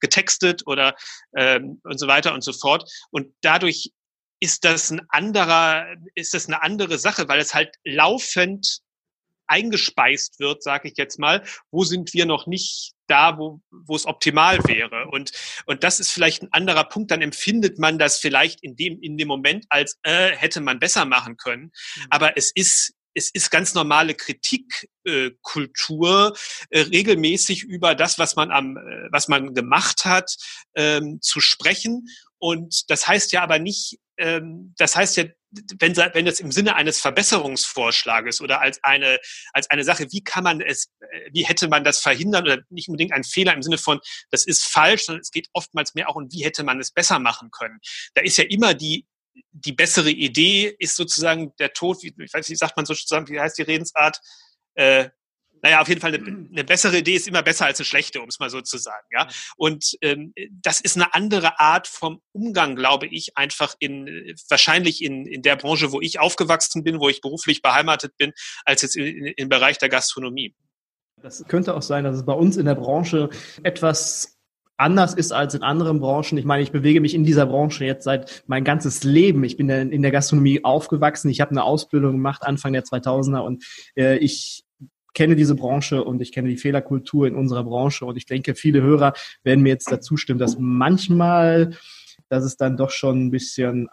[0.00, 0.94] getextet oder
[1.36, 2.88] ähm, und so weiter und so fort.
[3.10, 3.90] Und dadurch
[4.40, 8.80] ist das ein anderer, ist das eine andere Sache, weil es halt laufend
[9.46, 14.06] eingespeist wird, sage ich jetzt mal, wo sind wir noch nicht da, wo, wo es
[14.06, 15.06] optimal wäre.
[15.10, 15.30] Und,
[15.66, 17.12] und das ist vielleicht ein anderer Punkt.
[17.12, 21.04] Dann empfindet man das vielleicht in dem, in dem Moment als, äh, hätte man besser
[21.04, 21.70] machen können.
[21.96, 22.06] Mhm.
[22.10, 26.36] Aber es ist es ist ganz normale Kritikkultur,
[26.70, 30.36] äh, äh, regelmäßig über das, was man am, äh, was man gemacht hat,
[30.74, 32.08] ähm, zu sprechen.
[32.38, 35.24] Und das heißt ja aber nicht, ähm, das heißt ja,
[35.78, 39.18] wenn, wenn das im Sinne eines Verbesserungsvorschlages oder als eine,
[39.52, 42.88] als eine Sache, wie kann man es, äh, wie hätte man das verhindern oder nicht
[42.88, 46.16] unbedingt ein Fehler im Sinne von, das ist falsch, sondern es geht oftmals mehr auch
[46.16, 47.78] um, wie hätte man es besser machen können.
[48.14, 49.06] Da ist ja immer die
[49.52, 53.40] die bessere Idee ist sozusagen der Tod, wie, ich weiß nicht, sagt man sozusagen, wie
[53.40, 54.20] heißt die Redensart?
[54.74, 55.10] Äh,
[55.62, 58.28] naja, auf jeden Fall eine, eine, bessere Idee ist immer besser als eine schlechte, um
[58.28, 59.06] es mal so zu sagen.
[59.12, 59.28] Ja?
[59.56, 64.06] Und ähm, das ist eine andere Art vom Umgang, glaube ich, einfach in
[64.48, 68.32] wahrscheinlich in, in der Branche, wo ich aufgewachsen bin, wo ich beruflich beheimatet bin,
[68.64, 70.54] als jetzt in, im Bereich der Gastronomie.
[71.22, 73.30] Das könnte auch sein, dass es bei uns in der Branche
[73.62, 74.36] etwas
[74.76, 76.36] anders ist als in anderen Branchen.
[76.36, 79.42] Ich meine, ich bewege mich in dieser Branche jetzt seit mein ganzes Leben.
[79.44, 81.30] Ich bin in der Gastronomie aufgewachsen.
[81.30, 83.64] Ich habe eine Ausbildung gemacht Anfang der 2000er und
[83.96, 84.65] äh, ich
[85.16, 88.82] kenne diese Branche und ich kenne die Fehlerkultur in unserer Branche und ich denke, viele
[88.82, 91.74] Hörer werden mir jetzt dazu stimmen, dass manchmal,
[92.28, 93.88] dass es dann doch schon ein bisschen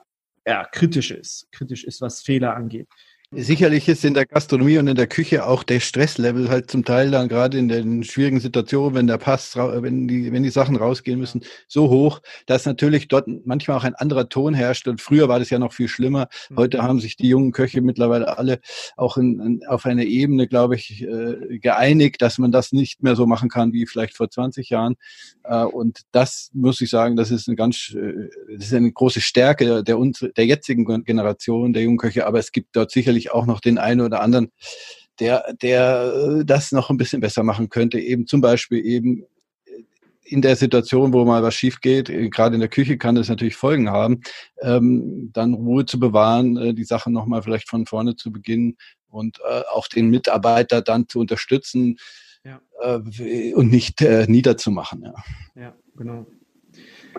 [0.46, 2.90] ja, kritisch ist, kritisch ist, was Fehler angeht.
[3.36, 7.10] Sicherlich ist in der Gastronomie und in der Küche auch der Stresslevel halt zum Teil
[7.10, 11.20] dann gerade in den schwierigen Situationen, wenn der Pass, wenn die, wenn die Sachen rausgehen
[11.20, 14.88] müssen, so hoch, dass natürlich dort manchmal auch ein anderer Ton herrscht.
[14.88, 16.28] Und früher war das ja noch viel schlimmer.
[16.50, 16.58] Mhm.
[16.58, 18.60] Heute haben sich die jungen Köche mittlerweile alle
[18.98, 23.16] auch in, in, auf eine Ebene, glaube ich, äh, geeinigt, dass man das nicht mehr
[23.16, 24.96] so machen kann wie vielleicht vor 20 Jahren.
[25.44, 29.22] Äh, und das muss ich sagen, das ist eine ganz, äh, das ist eine große
[29.22, 29.98] Stärke der, der,
[30.38, 32.28] der jetzigen Generation der jungen Köche.
[32.28, 34.52] Aber es gibt dort sicherlich sicherlich auch noch den einen oder anderen,
[35.20, 38.00] der, der äh, das noch ein bisschen besser machen könnte.
[38.00, 39.26] Eben zum Beispiel eben
[40.26, 43.30] in der Situation, wo mal was schief geht, äh, gerade in der Küche kann das
[43.30, 44.22] natürlich Folgen haben,
[44.62, 48.78] ähm, dann Ruhe zu bewahren, äh, die Sache nochmal vielleicht von vorne zu beginnen
[49.10, 51.98] und äh, auch den Mitarbeiter dann zu unterstützen
[52.44, 52.60] ja.
[52.82, 55.04] äh, und nicht äh, niederzumachen.
[55.04, 55.14] Ja.
[55.56, 56.26] ja, genau.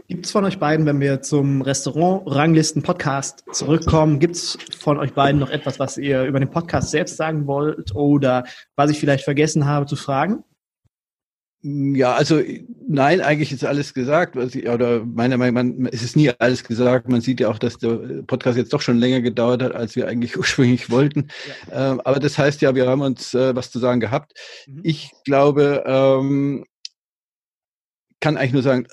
[0.08, 5.40] Gibt es von euch beiden, wenn wir zum Restaurant-Ranglisten-Podcast zurückkommen, gibt es von euch beiden
[5.40, 8.44] noch etwas, was ihr über den Podcast selbst sagen wollt oder
[8.76, 10.44] was ich vielleicht vergessen habe zu fragen?
[11.66, 12.42] Ja, also
[12.86, 14.36] nein, eigentlich ist alles gesagt.
[14.36, 17.08] Oder meiner Meinung nach, es ist nie alles gesagt.
[17.08, 20.06] Man sieht ja auch, dass der Podcast jetzt doch schon länger gedauert hat, als wir
[20.06, 21.28] eigentlich ursprünglich wollten.
[21.70, 21.92] Ja.
[21.92, 24.34] Ähm, aber das heißt ja, wir haben uns äh, was zu sagen gehabt.
[24.66, 24.80] Mhm.
[24.82, 26.66] Ich glaube, ähm,
[28.20, 28.86] kann eigentlich nur sagen,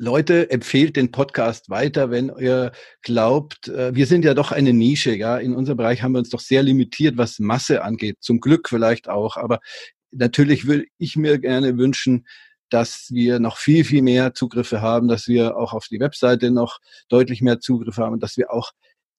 [0.00, 2.70] Leute, empfehlt den Podcast weiter, wenn ihr
[3.02, 5.38] glaubt, äh, wir sind ja doch eine Nische, ja.
[5.38, 8.18] In unserem Bereich haben wir uns doch sehr limitiert, was Masse angeht.
[8.20, 9.36] Zum Glück vielleicht auch.
[9.36, 9.58] Aber
[10.12, 12.28] natürlich würde ich mir gerne wünschen,
[12.70, 16.78] dass wir noch viel, viel mehr Zugriffe haben, dass wir auch auf die Webseite noch
[17.08, 18.70] deutlich mehr Zugriffe haben, dass wir auch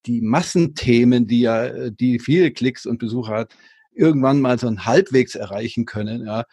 [0.06, 3.54] die Massenthemen, die ja, die viele Klicks und Besucher hat,
[3.92, 6.46] irgendwann mal so ein halbwegs erreichen können, ja.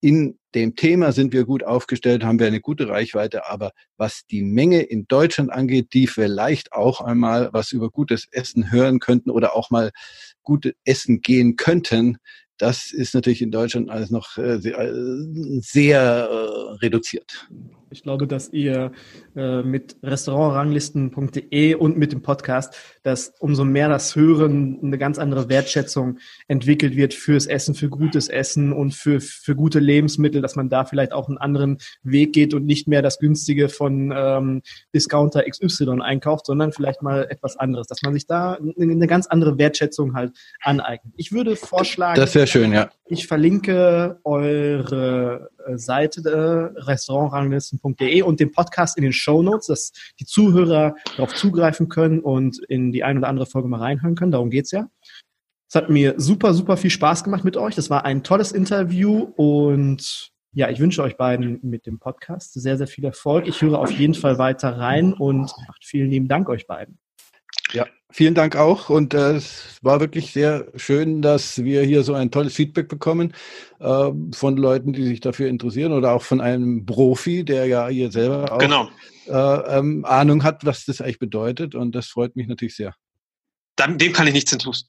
[0.00, 4.42] In dem Thema sind wir gut aufgestellt, haben wir eine gute Reichweite, aber was die
[4.42, 9.54] Menge in Deutschland angeht, die vielleicht auch einmal was über gutes Essen hören könnten oder
[9.54, 9.90] auch mal
[10.42, 12.16] gut essen gehen könnten,
[12.56, 14.92] das ist natürlich in Deutschland alles noch äh, sehr,
[15.60, 17.48] sehr äh, reduziert.
[17.92, 18.92] Ich glaube, dass ihr
[19.34, 25.48] äh, mit restaurantranglisten.de und mit dem Podcast, dass umso mehr das Hören eine ganz andere
[25.48, 30.68] Wertschätzung entwickelt wird fürs Essen, für gutes Essen und für, für gute Lebensmittel, dass man
[30.68, 34.62] da vielleicht auch einen anderen Weg geht und nicht mehr das günstige von ähm,
[34.94, 39.58] Discounter XY einkauft, sondern vielleicht mal etwas anderes, dass man sich da eine ganz andere
[39.58, 40.32] Wertschätzung halt
[40.62, 41.12] aneignet.
[41.16, 42.90] Ich würde vorschlagen, das wäre schön, ja.
[43.06, 50.26] Ich verlinke eure Seite äh, restaurantranglisten.de und den Podcast in den Show Notes, dass die
[50.26, 54.32] Zuhörer darauf zugreifen können und in die ein oder andere Folge mal reinhören können.
[54.32, 54.88] Darum geht's ja.
[55.68, 57.76] Es hat mir super, super viel Spaß gemacht mit euch.
[57.76, 62.76] Das war ein tolles Interview und ja, ich wünsche euch beiden mit dem Podcast sehr,
[62.76, 63.46] sehr viel Erfolg.
[63.46, 66.98] Ich höre auf jeden Fall weiter rein und vielen lieben Dank euch beiden.
[67.72, 68.90] Ja, vielen Dank auch.
[68.90, 73.34] Und äh, es war wirklich sehr schön, dass wir hier so ein tolles Feedback bekommen
[73.78, 78.10] äh, von Leuten, die sich dafür interessieren oder auch von einem Profi, der ja hier
[78.10, 78.88] selber auch genau.
[79.26, 81.74] äh, ähm, Ahnung hat, was das eigentlich bedeutet.
[81.74, 82.94] Und das freut mich natürlich sehr.
[83.76, 84.88] Dann, dem kann ich nichts hinzufügen.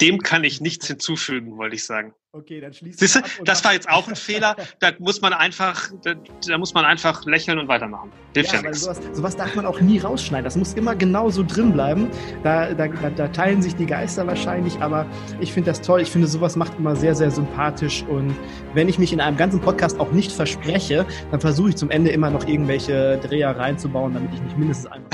[0.00, 2.14] Dem kann ich nichts hinzufügen, wollte ich sagen.
[2.32, 4.56] Okay, dann schließt Siehst du, das war jetzt auch ein Fehler.
[4.80, 6.14] Da muss man einfach, da,
[6.46, 8.10] da muss man einfach lächeln und weitermachen.
[8.34, 8.80] Hilft ja, ja nichts.
[8.82, 10.42] Sowas, sowas, darf man auch nie rausschneiden.
[10.42, 12.10] Das muss immer genau so drin bleiben.
[12.42, 15.06] Da, da, da teilen sich die Geister wahrscheinlich, aber
[15.40, 16.00] ich finde das toll.
[16.00, 18.02] Ich finde, sowas macht immer sehr, sehr sympathisch.
[18.08, 18.34] Und
[18.74, 22.10] wenn ich mich in einem ganzen Podcast auch nicht verspreche, dann versuche ich zum Ende
[22.10, 25.10] immer noch irgendwelche Dreher reinzubauen, damit ich nicht mindestens einmal.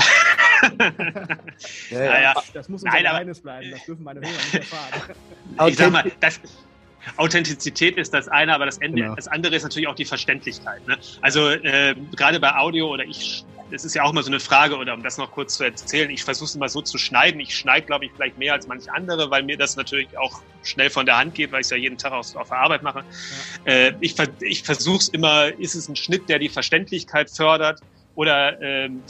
[1.89, 2.33] Ja, ja.
[2.53, 3.71] Das muss unser Geheimnis bleiben.
[3.71, 5.15] Das dürfen meine Hörer nicht erfahren.
[5.67, 6.39] Ich sag mal, das,
[7.17, 9.15] Authentizität ist das eine, aber das, Ende, genau.
[9.15, 10.85] das andere ist natürlich auch die Verständlichkeit.
[10.87, 10.97] Ne?
[11.21, 14.77] Also äh, gerade bei Audio oder ich, das ist ja auch immer so eine Frage,
[14.77, 17.39] oder um das noch kurz zu erzählen, ich versuche es immer so zu schneiden.
[17.39, 20.89] Ich schneide, glaube ich, vielleicht mehr als manche andere, weil mir das natürlich auch schnell
[20.89, 23.03] von der Hand geht, weil ich es ja jeden Tag auf, auf der Arbeit mache.
[23.65, 23.71] Ja.
[23.71, 27.81] Äh, ich ich versuche es immer, ist es ein Schnitt, der die Verständlichkeit fördert?
[28.13, 29.01] Oder ähm,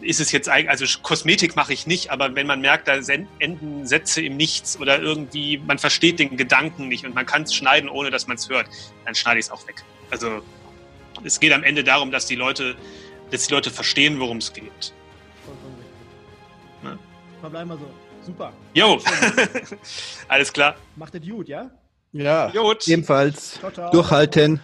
[0.00, 2.94] ist es jetzt eigentlich, also Kosmetik mache ich nicht, aber wenn man merkt, da
[3.38, 7.54] enden Sätze im Nichts oder irgendwie, man versteht den Gedanken nicht und man kann es
[7.54, 8.66] schneiden, ohne dass man es hört,
[9.04, 9.82] dann schneide ich es auch weg.
[10.10, 10.42] Also
[11.24, 12.76] es geht am Ende darum, dass die Leute,
[13.30, 14.92] dass die Leute verstehen, worum es geht.
[16.82, 16.98] Ne?
[17.40, 17.90] Verbleiben wir so.
[18.24, 18.52] Super.
[18.74, 19.00] Jo.
[20.28, 20.76] Alles klar.
[20.96, 21.70] Macht es gut, ja?
[22.12, 22.50] Ja.
[22.50, 22.86] Gut.
[22.88, 23.54] Ebenfalls.
[23.54, 23.90] Ciao, ciao.
[23.90, 24.60] Durchhalten.